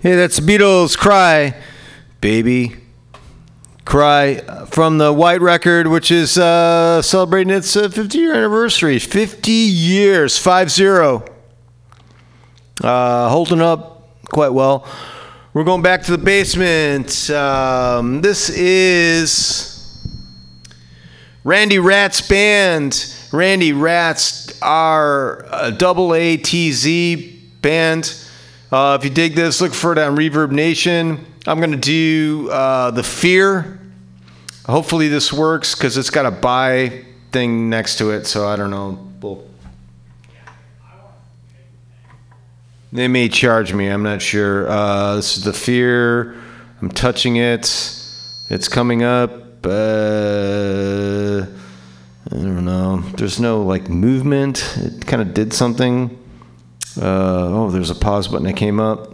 Hey, 0.06 0.14
that's 0.14 0.38
Beatles 0.38 0.96
Cry, 0.96 1.52
Baby. 2.20 2.76
Cry 3.84 4.36
uh, 4.36 4.64
from 4.66 4.98
the 4.98 5.12
White 5.12 5.40
Record, 5.40 5.88
which 5.88 6.12
is 6.12 6.38
uh, 6.38 7.02
celebrating 7.02 7.52
its 7.52 7.74
uh, 7.74 7.88
50 7.88 8.16
year 8.16 8.32
anniversary. 8.32 9.00
50 9.00 9.50
years, 9.50 10.38
5 10.38 10.70
0. 10.70 11.24
Uh, 12.84 13.28
holding 13.28 13.60
up 13.60 14.08
quite 14.26 14.50
well. 14.50 14.86
We're 15.52 15.64
going 15.64 15.82
back 15.82 16.04
to 16.04 16.12
the 16.12 16.18
basement. 16.18 17.28
Um, 17.28 18.20
this 18.20 18.48
is 18.48 20.06
Randy 21.42 21.80
Rat's 21.80 22.20
band. 22.28 23.12
Randy 23.32 23.72
Rats 23.72 24.56
are 24.62 25.46
a 25.50 25.72
double 25.72 26.14
A 26.14 26.36
T 26.36 26.70
Z 26.70 27.50
band. 27.60 28.22
Uh, 28.70 28.98
if 28.98 29.04
you 29.04 29.10
dig 29.10 29.36
this, 29.36 29.60
look 29.60 29.72
for 29.72 29.92
it 29.92 29.98
on 29.98 30.16
Reverb 30.16 30.50
Nation. 30.50 31.24
I'm 31.46 31.58
going 31.58 31.70
to 31.70 31.76
do 31.76 32.50
uh, 32.50 32.90
The 32.90 33.04
Fear. 33.04 33.78
Hopefully, 34.66 35.06
this 35.06 35.32
works 35.32 35.76
because 35.76 35.96
it's 35.96 36.10
got 36.10 36.26
a 36.26 36.32
buy 36.32 37.04
thing 37.30 37.70
next 37.70 37.98
to 37.98 38.10
it. 38.10 38.26
So 38.26 38.48
I 38.48 38.56
don't 38.56 38.70
know. 38.70 39.08
We'll, 39.22 39.44
they 42.92 43.06
may 43.06 43.28
charge 43.28 43.72
me. 43.72 43.86
I'm 43.86 44.02
not 44.02 44.20
sure. 44.20 44.68
Uh, 44.68 45.14
this 45.14 45.36
is 45.36 45.44
The 45.44 45.52
Fear. 45.52 46.34
I'm 46.82 46.90
touching 46.90 47.36
it. 47.36 47.66
It's 48.50 48.68
coming 48.68 49.04
up. 49.04 49.64
Uh, 49.64 51.46
I 52.32 52.34
don't 52.34 52.64
know. 52.64 52.98
There's 53.16 53.38
no 53.38 53.62
like 53.62 53.88
movement. 53.88 54.76
It 54.78 55.06
kind 55.06 55.22
of 55.22 55.34
did 55.34 55.52
something. 55.52 56.18
Uh, 56.98 57.48
oh, 57.48 57.70
there's 57.70 57.90
a 57.90 57.94
pause 57.94 58.28
button 58.28 58.46
that 58.46 58.56
came 58.56 58.80
up. 58.80 59.12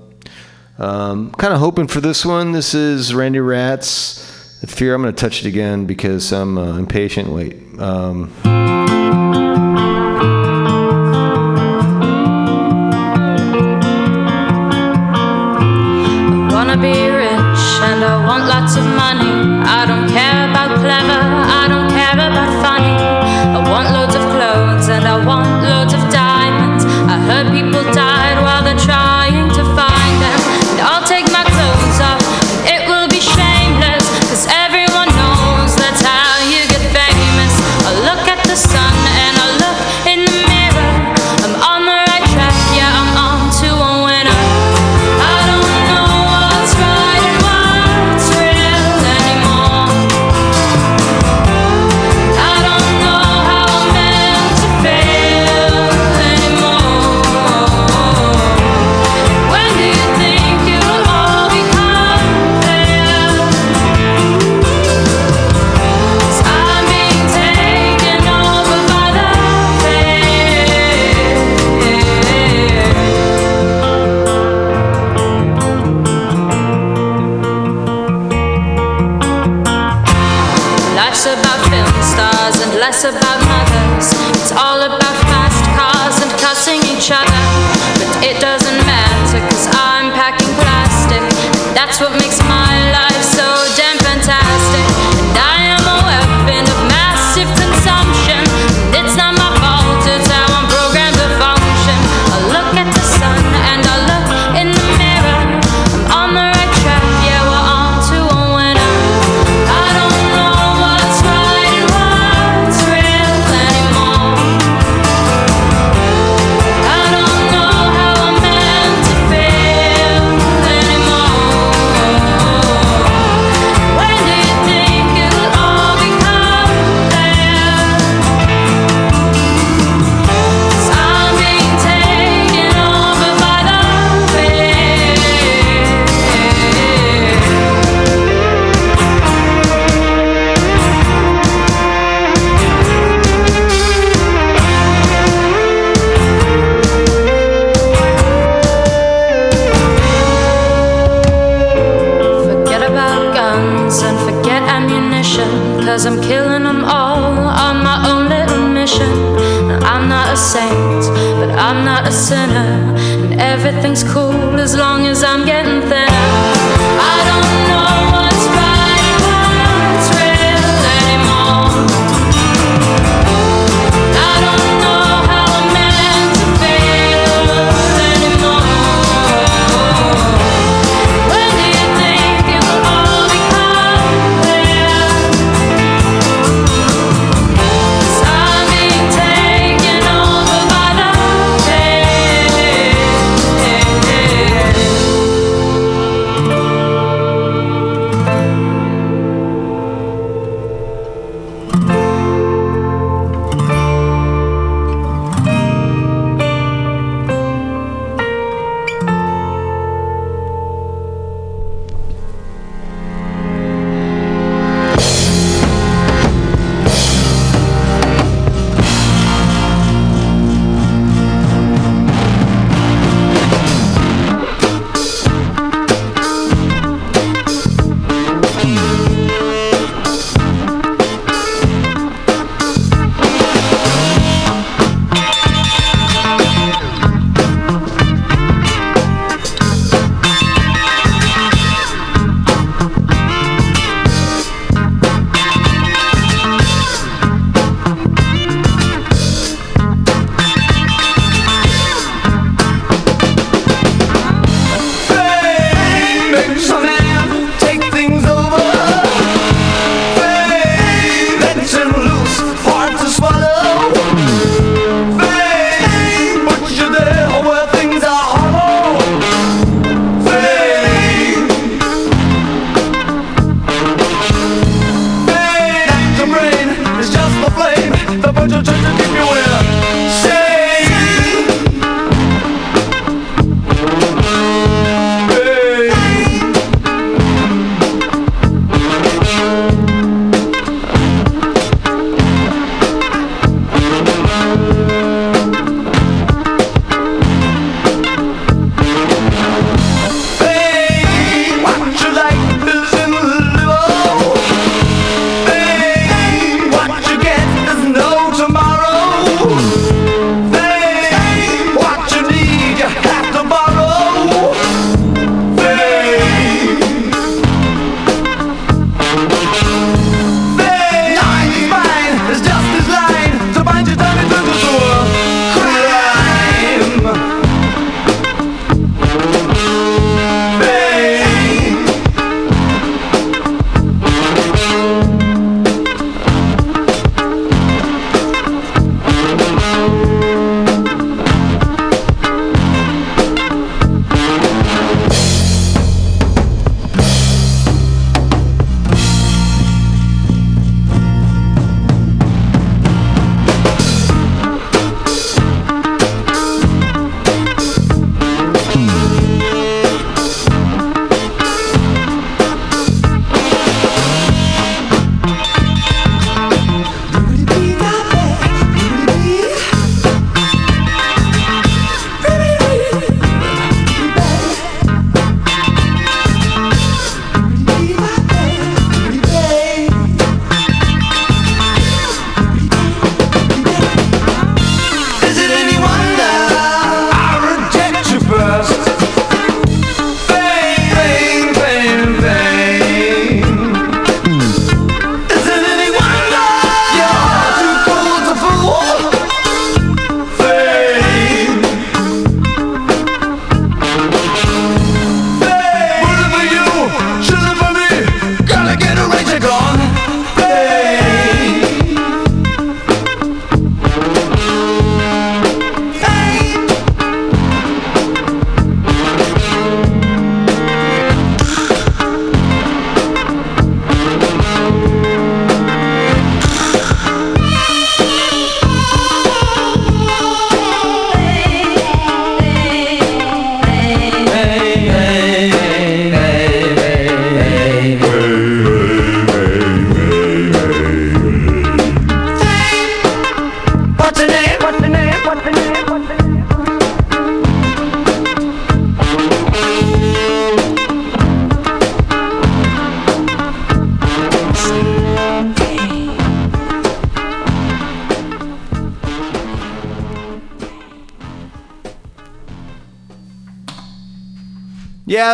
Um, 0.79 1.33
kind 1.33 1.53
of 1.53 1.61
hoping 1.61 1.87
for 1.87 2.01
this 2.01 2.25
one. 2.25 2.53
This 2.53 2.75
is 2.75 3.15
Randy 3.15 3.41
Rats. 3.41 4.29
Fear. 4.67 4.95
I'm 4.95 5.03
going 5.03 5.15
to 5.15 5.21
touch 5.21 5.45
it 5.45 5.49
again 5.49 5.87
because 5.87 6.33
I'm 6.33 6.57
uh, 6.57 6.79
impatient. 6.79 7.29
Wait. 7.29 7.57
Um, 7.81 8.33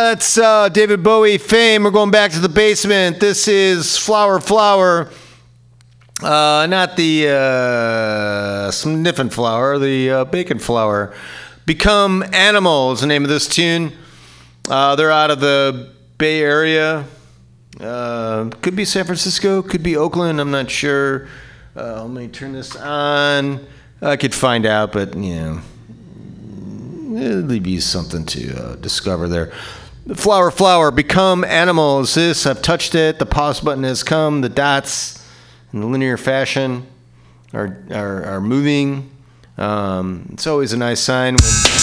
that's 0.09 0.39
uh, 0.39 0.67
David 0.69 1.03
Bowie 1.03 1.37
fame. 1.37 1.83
We're 1.83 1.91
going 1.91 2.09
back 2.09 2.31
to 2.31 2.39
the 2.39 2.49
basement. 2.49 3.19
This 3.19 3.47
is 3.47 3.95
Flower 3.95 4.39
Flower. 4.39 5.07
Uh, 6.23 6.65
not 6.67 6.97
the 6.97 7.27
uh, 7.29 8.71
sniffing 8.71 9.29
flower, 9.29 9.77
the 9.77 10.09
uh, 10.09 10.25
bacon 10.25 10.57
flower. 10.57 11.13
Become 11.67 12.25
Animal 12.33 12.93
is 12.93 13.01
the 13.01 13.05
name 13.05 13.21
of 13.23 13.29
this 13.29 13.47
tune. 13.47 13.93
Uh, 14.67 14.95
they're 14.95 15.11
out 15.11 15.29
of 15.29 15.41
the 15.41 15.93
Bay 16.17 16.41
Area. 16.41 17.05
Uh, 17.79 18.49
could 18.63 18.75
be 18.75 18.85
San 18.85 19.05
Francisco, 19.05 19.61
could 19.61 19.83
be 19.83 19.95
Oakland. 19.95 20.41
I'm 20.41 20.49
not 20.49 20.71
sure. 20.71 21.27
Uh, 21.75 22.01
let 22.05 22.09
me 22.09 22.27
turn 22.29 22.53
this 22.53 22.75
on. 22.75 23.63
I 24.01 24.17
could 24.17 24.33
find 24.33 24.65
out, 24.65 24.91
but 24.91 25.13
you 25.15 25.35
know, 25.35 25.61
it'll 27.15 27.59
be 27.59 27.79
something 27.79 28.25
to 28.25 28.75
discover 28.77 29.27
there. 29.27 29.53
Flower, 30.15 30.49
flower, 30.49 30.89
become 30.89 31.43
animals. 31.43 32.15
This 32.15 32.47
I've 32.47 32.63
touched 32.63 32.95
it. 32.95 33.19
The 33.19 33.27
pause 33.27 33.61
button 33.61 33.83
has 33.83 34.01
come. 34.01 34.41
The 34.41 34.49
dots 34.49 35.23
in 35.71 35.81
the 35.81 35.85
linear 35.85 36.17
fashion 36.17 36.87
are 37.53 37.77
are, 37.91 38.23
are 38.23 38.41
moving. 38.41 39.11
Um, 39.57 40.29
it's 40.33 40.47
always 40.47 40.73
a 40.73 40.77
nice 40.77 40.99
sign 40.99 41.35
when. 41.35 41.78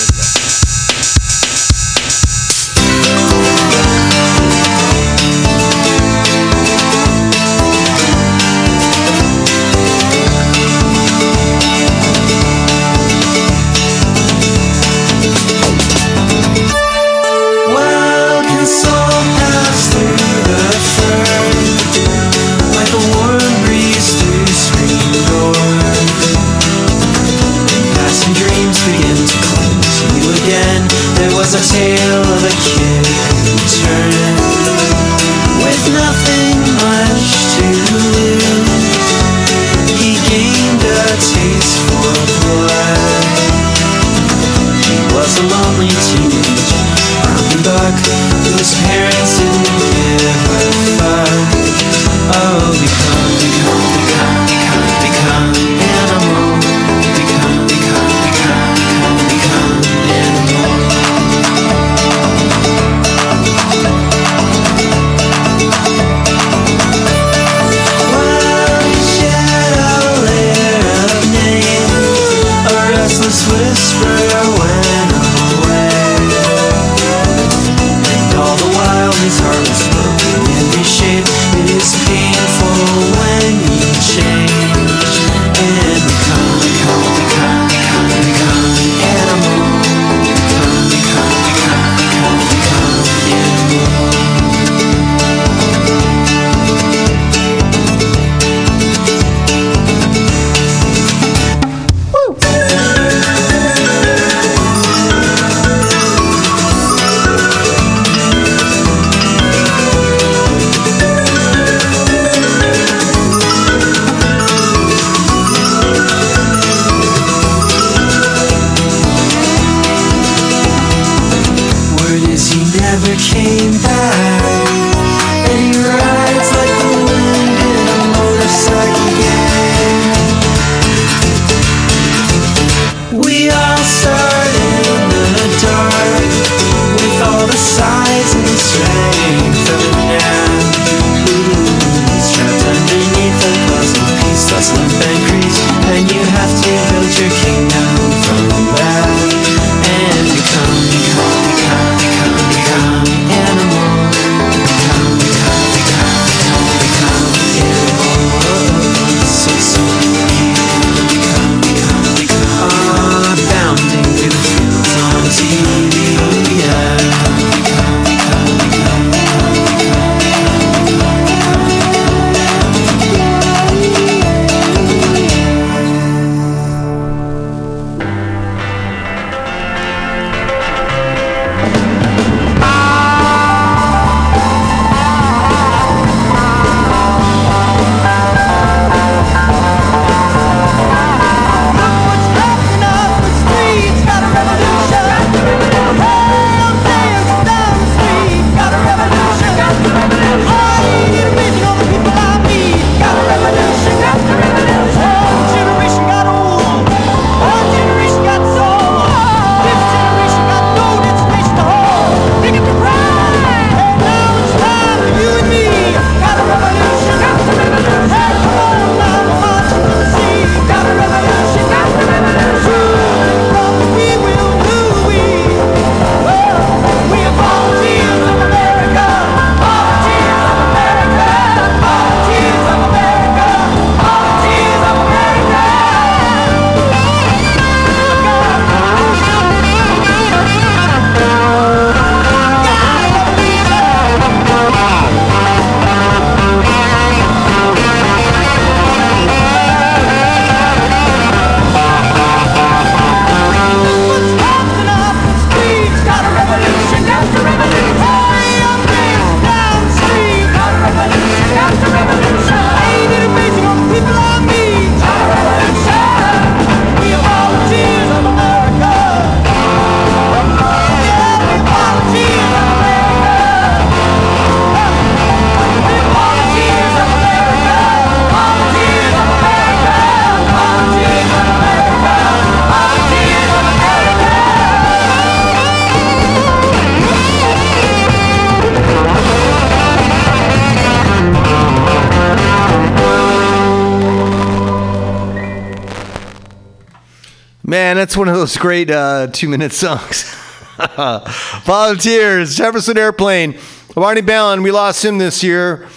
That's 298.07 298.17
one 298.17 298.29
of 298.29 298.37
those 298.37 298.57
great 298.57 298.89
uh, 298.89 299.27
two 299.33 299.49
minute 299.49 299.73
songs. 299.73 300.33
Volunteers, 301.65 302.55
Jefferson 302.55 302.97
Airplane. 302.97 303.59
Marty 303.97 304.21
Balin, 304.21 304.63
we 304.63 304.71
lost 304.71 305.05
him 305.05 305.19
this 305.19 305.43
year, 305.43 305.89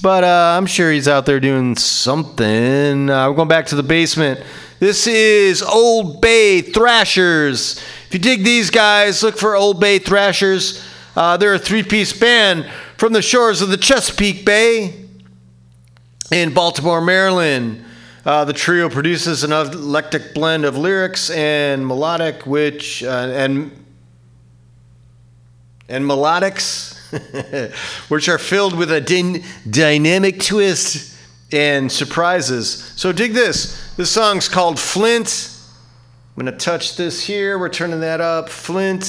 but 0.00 0.22
uh, 0.22 0.54
I'm 0.56 0.66
sure 0.66 0.92
he's 0.92 1.08
out 1.08 1.26
there 1.26 1.40
doing 1.40 1.74
something. 1.74 3.10
Uh, 3.10 3.28
we're 3.28 3.34
going 3.34 3.48
back 3.48 3.66
to 3.66 3.74
the 3.74 3.82
basement. 3.82 4.44
This 4.78 5.08
is 5.08 5.60
Old 5.60 6.20
Bay 6.20 6.62
Thrashers. 6.62 7.78
If 8.06 8.14
you 8.14 8.20
dig 8.20 8.44
these 8.44 8.70
guys, 8.70 9.24
look 9.24 9.36
for 9.36 9.56
Old 9.56 9.80
Bay 9.80 9.98
Thrashers. 9.98 10.86
Uh, 11.16 11.36
they're 11.36 11.54
a 11.54 11.58
three 11.58 11.82
piece 11.82 12.12
band 12.12 12.70
from 12.96 13.12
the 13.12 13.22
shores 13.22 13.60
of 13.60 13.70
the 13.70 13.76
Chesapeake 13.76 14.44
Bay 14.44 15.04
in 16.30 16.54
Baltimore, 16.54 17.00
Maryland. 17.00 17.84
Uh, 18.26 18.44
the 18.44 18.52
trio 18.52 18.88
produces 18.88 19.44
an 19.44 19.52
eclectic 19.52 20.34
blend 20.34 20.64
of 20.64 20.76
lyrics 20.76 21.30
and 21.30 21.86
melodic, 21.86 22.44
which 22.44 23.04
uh, 23.04 23.30
and 23.32 23.70
and 25.88 26.04
melodics, 26.04 26.98
which 28.08 28.28
are 28.28 28.38
filled 28.38 28.76
with 28.76 28.90
a 28.90 29.00
din- 29.00 29.44
dynamic 29.70 30.40
twist 30.40 31.16
and 31.52 31.90
surprises. 31.90 32.92
So 32.96 33.12
dig 33.12 33.32
this. 33.32 33.94
This 33.94 34.10
song's 34.10 34.48
called 34.48 34.80
Flint. 34.80 35.56
I'm 36.36 36.44
gonna 36.44 36.58
touch 36.58 36.96
this 36.96 37.24
here. 37.24 37.60
We're 37.60 37.68
turning 37.68 38.00
that 38.00 38.20
up. 38.20 38.48
Flint. 38.48 39.02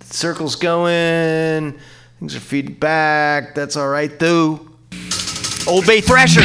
The 0.00 0.06
circle's 0.06 0.56
going. 0.56 1.78
Things 2.18 2.34
are 2.34 2.40
feeding 2.40 2.74
back. 2.74 3.54
That's 3.54 3.76
all 3.76 3.88
right 3.88 4.18
though. 4.18 4.66
Old 5.68 5.86
Bay 5.86 6.00
Thrasher. 6.00 6.42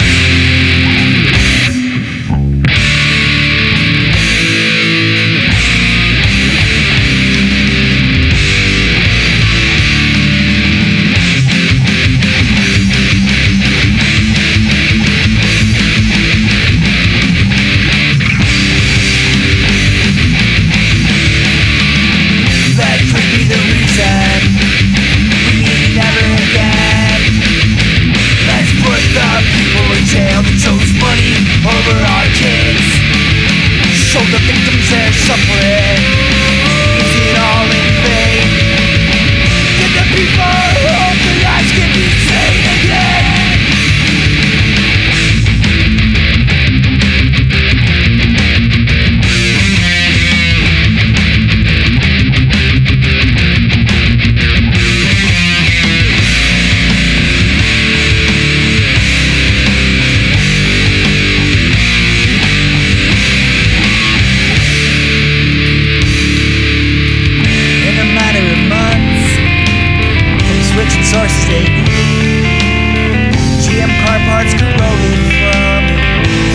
GM 73.64 73.92
car 74.02 74.20
parts 74.26 74.54
from 74.58 74.98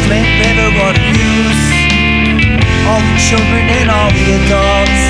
Flint 0.02 0.28
River 0.42 0.70
water 0.78 1.06
use. 1.14 1.66
All 2.88 2.98
the 2.98 3.18
children 3.22 3.62
and 3.78 3.88
all 3.90 4.10
the 4.10 4.26
adults 4.42 5.09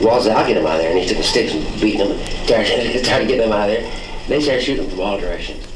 Wall 0.00 0.20
said, 0.20 0.36
I'll 0.36 0.46
get 0.46 0.56
him 0.56 0.66
out 0.66 0.76
of 0.76 0.82
there. 0.82 0.90
And 0.90 1.00
he 1.00 1.06
took 1.06 1.18
the 1.18 1.24
sticks 1.24 1.54
and 1.54 1.80
beat 1.80 1.98
them, 1.98 2.18
started, 2.44 3.04
started 3.04 3.28
getting 3.28 3.48
them 3.48 3.52
out 3.52 3.68
of 3.68 3.76
there. 3.76 3.92
They 4.28 4.40
started 4.40 4.62
shooting 4.62 4.88
from 4.88 5.00
all 5.00 5.18
directions. 5.18 5.66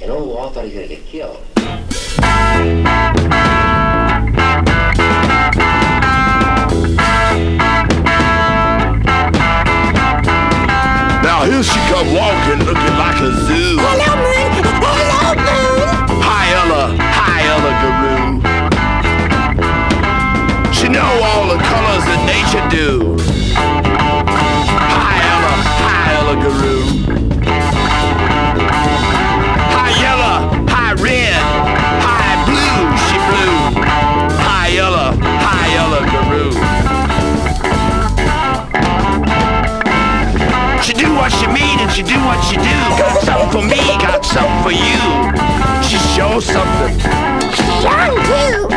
And 0.00 0.10
old 0.10 0.28
Wall 0.28 0.50
thought 0.50 0.64
he 0.64 0.70
was 0.70 0.74
going 0.74 0.88
to 0.88 0.96
get 0.96 1.06
killed. 1.06 1.44
For 43.60 43.66
me, 43.66 43.76
got 43.98 44.24
something 44.24 44.62
for 44.62 44.72
you. 44.72 45.00
She 45.88 45.98
shows 46.14 46.44
something. 46.46 46.98
Young 47.82 48.16
too. 48.26 48.69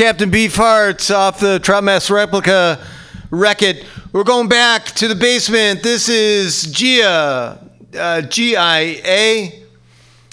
Captain 0.00 0.30
Beefheart 0.30 1.14
off 1.14 1.40
the 1.40 1.58
Trout 1.58 1.84
Mask 1.84 2.08
Replica 2.08 2.82
Wreck-It. 3.30 3.84
We're 4.12 4.24
going 4.24 4.48
back 4.48 4.86
to 4.86 5.08
the 5.08 5.14
basement. 5.14 5.82
This 5.82 6.08
is 6.08 6.62
Gia, 6.72 7.70
uh, 7.94 8.22
G-I-A. 8.22 9.62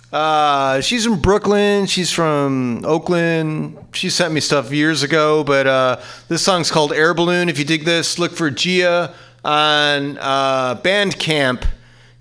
Uh, 0.10 0.80
she's 0.80 1.04
from 1.04 1.20
Brooklyn. 1.20 1.86
She's 1.86 2.14
from 2.14 2.86
Oakland. 2.86 3.78
She 3.92 4.10
sent 4.10 4.34
me 4.34 4.40
stuff 4.40 4.72
years 4.72 5.04
ago, 5.04 5.44
but 5.44 5.68
uh, 5.68 6.02
this 6.30 6.42
song's 6.42 6.72
called 6.72 6.94
Air 6.94 7.14
Balloon. 7.14 7.50
If 7.50 7.60
you 7.60 7.66
dig 7.66 7.84
this, 7.84 8.18
look 8.18 8.32
for 8.32 8.50
Gia 8.50 9.14
on 9.44 10.18
uh, 10.18 10.76
Bandcamp, 10.76 11.68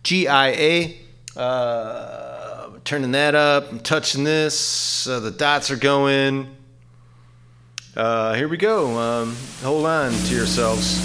G-I-A. 0.02 0.98
Uh, 1.36 2.70
turning 2.82 3.12
that 3.12 3.36
up. 3.36 3.70
I'm 3.70 3.78
touching 3.78 4.24
this. 4.24 5.06
Uh, 5.06 5.20
the 5.20 5.30
dots 5.30 5.70
are 5.70 5.76
going. 5.76 6.56
Uh, 7.96 8.34
here 8.34 8.46
we 8.46 8.58
go. 8.58 8.98
Um, 8.98 9.36
hold 9.62 9.86
on 9.86 10.12
to 10.12 10.34
yourselves. 10.34 11.00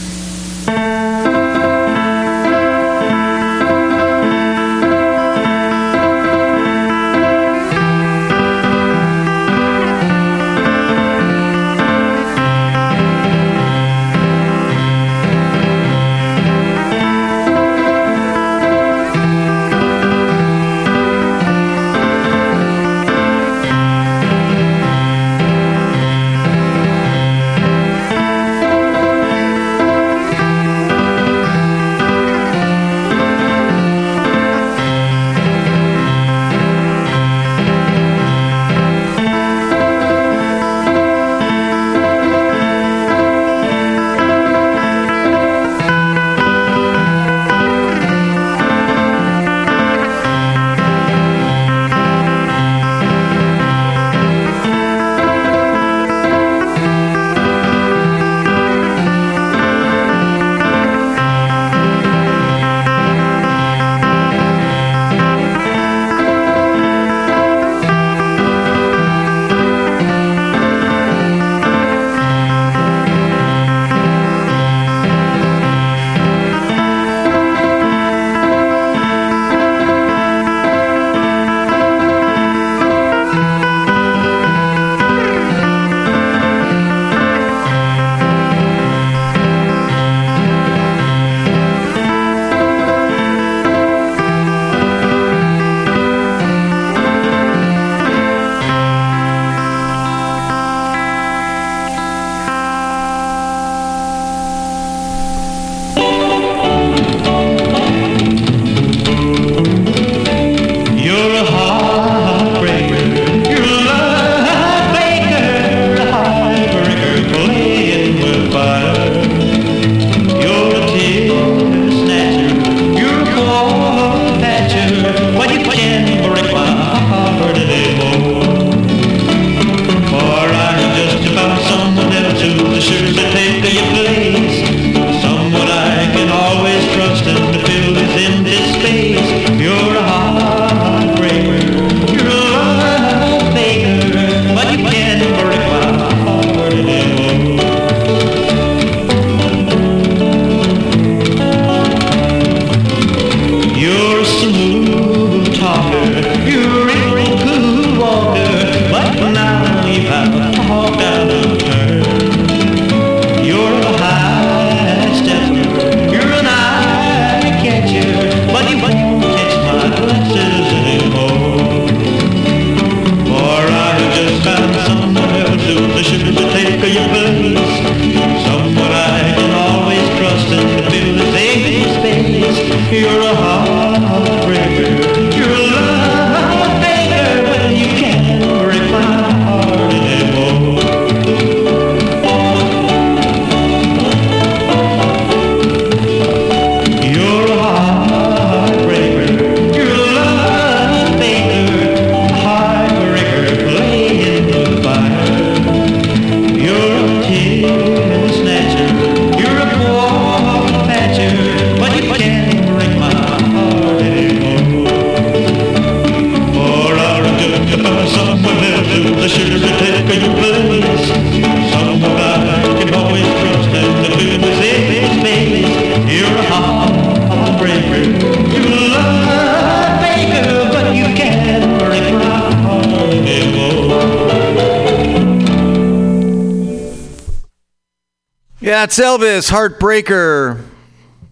That's 238.92 239.08
Elvis, 239.08 239.50
Heartbreaker. 239.50 240.66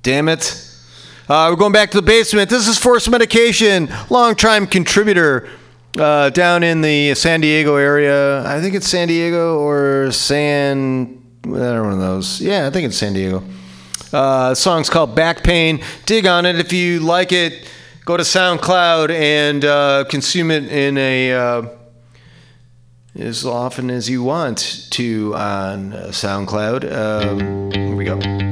Damn 0.01 0.29
it. 0.29 0.65
Uh, 1.27 1.49
we're 1.51 1.57
going 1.57 1.73
back 1.73 1.91
to 1.91 1.97
the 1.97 2.01
basement. 2.01 2.49
This 2.49 2.69
is 2.69 2.77
Force 2.77 3.09
Medication, 3.09 3.89
long-time 4.09 4.65
contributor 4.65 5.49
uh, 5.99 6.29
down 6.29 6.63
in 6.63 6.79
the 6.79 7.13
San 7.15 7.41
Diego 7.41 7.75
area. 7.75 8.47
I 8.47 8.61
think 8.61 8.75
it's 8.75 8.87
San 8.87 9.09
Diego 9.09 9.59
or 9.59 10.09
San. 10.13 11.21
I 11.43 11.47
don't 11.47 11.51
know 11.51 11.83
one 11.83 11.91
of 11.91 11.99
those. 11.99 12.39
Yeah, 12.39 12.65
I 12.65 12.69
think 12.69 12.85
it's 12.87 12.95
San 12.95 13.11
Diego. 13.11 13.43
Uh, 14.13 14.55
song's 14.55 14.89
called 14.89 15.13
Back 15.13 15.43
Pain. 15.43 15.83
Dig 16.05 16.27
on 16.27 16.45
it 16.45 16.57
if 16.61 16.71
you 16.71 17.01
like 17.01 17.33
it. 17.33 17.69
Go 18.05 18.15
to 18.15 18.23
SoundCloud 18.23 19.09
and 19.09 19.65
uh, 19.65 20.05
consume 20.07 20.49
it 20.51 20.71
in 20.71 20.97
a 20.97 21.33
uh, 21.33 21.63
as 23.15 23.45
often 23.45 23.91
as 23.91 24.09
you 24.09 24.23
want 24.23 24.78
to 24.91 25.35
on 25.35 25.91
SoundCloud. 25.91 26.91
Um, 26.91 27.71
here 27.71 27.95
we 27.95 28.05
go. 28.05 28.48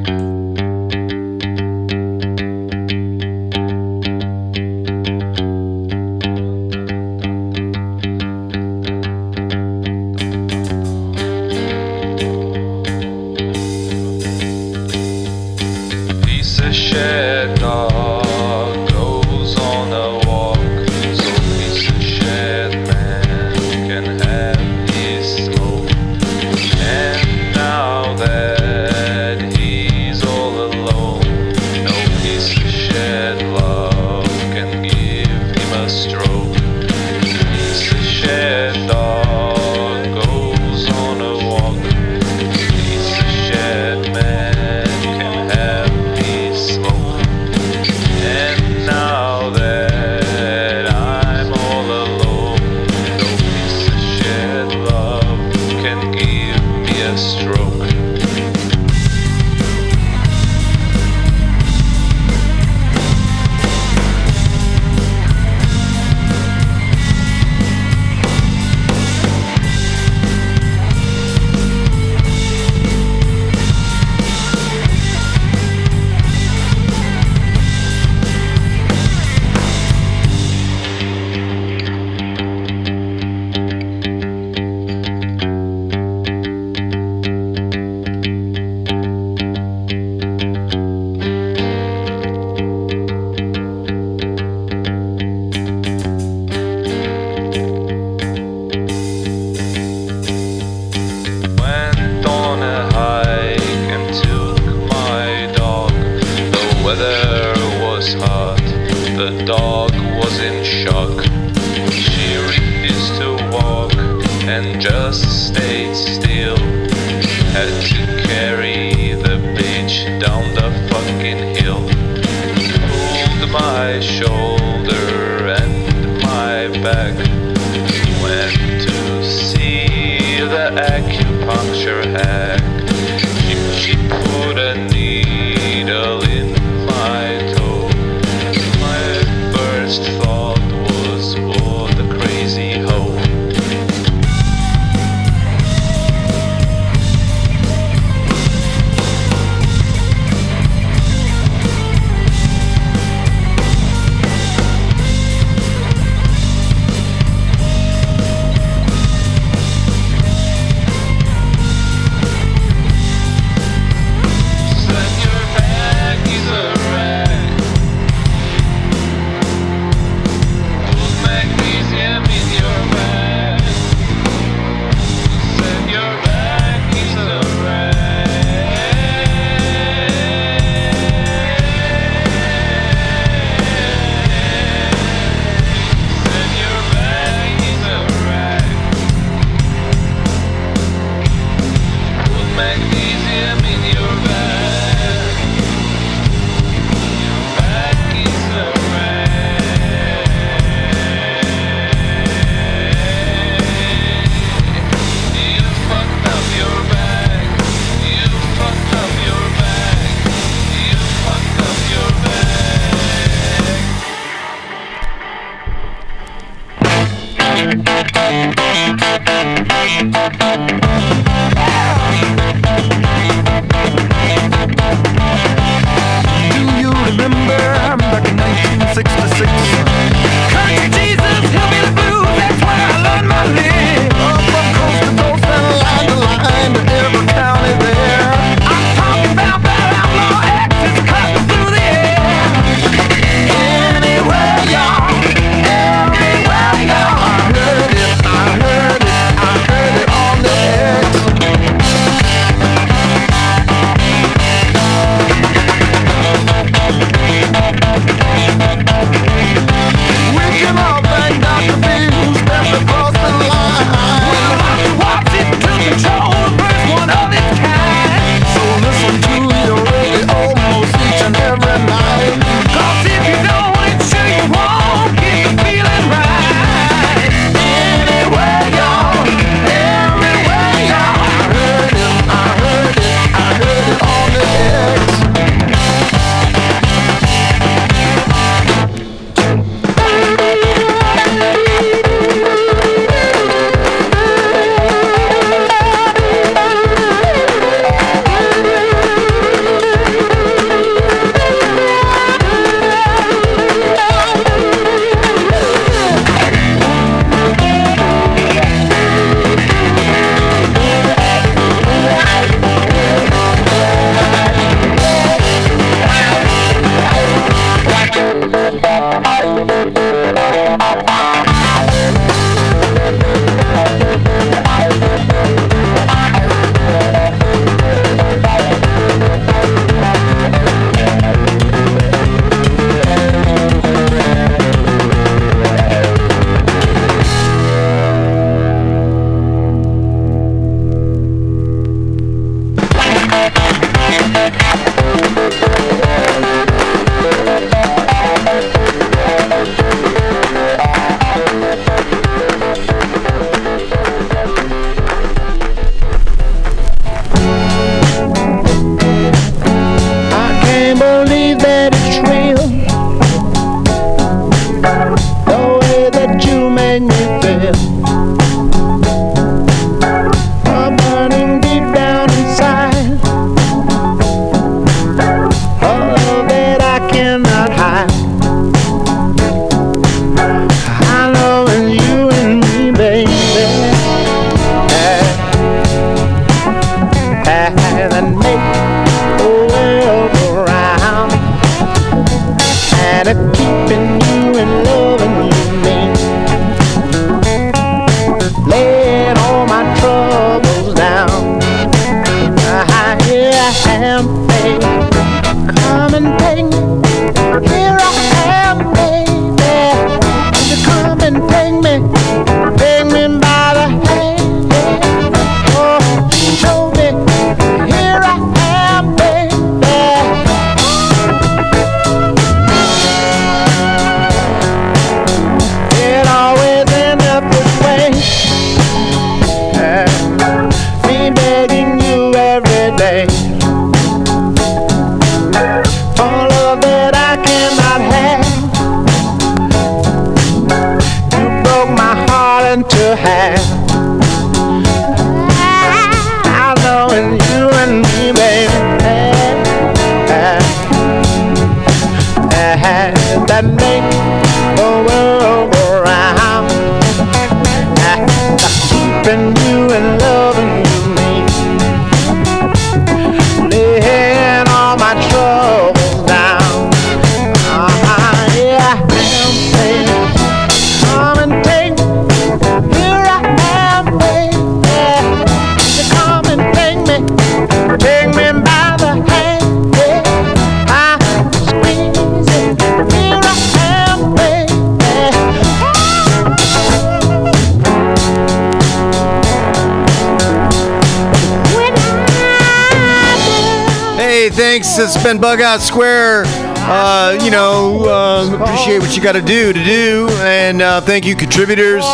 Bughouse 495.38 495.86
Square. 495.86 496.44
Uh, 496.90 497.38
you 497.44 497.52
know, 497.52 498.06
uh, 498.08 498.50
appreciate 498.64 499.00
what 499.00 499.14
you 499.16 499.22
got 499.22 499.34
to 499.34 499.42
do 499.42 499.74
to 499.74 499.84
do. 499.84 500.30
And 500.40 500.82
uh, 500.82 501.02
thank 501.02 501.26
you, 501.26 501.36
contributors. 501.36 502.06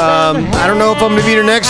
Um, 0.00 0.44
I 0.54 0.66
don't 0.66 0.78
know 0.78 0.90
if 0.90 1.00
I'm 1.00 1.10
going 1.10 1.20
to 1.20 1.26
be 1.26 1.32
here 1.32 1.44
next 1.44 1.62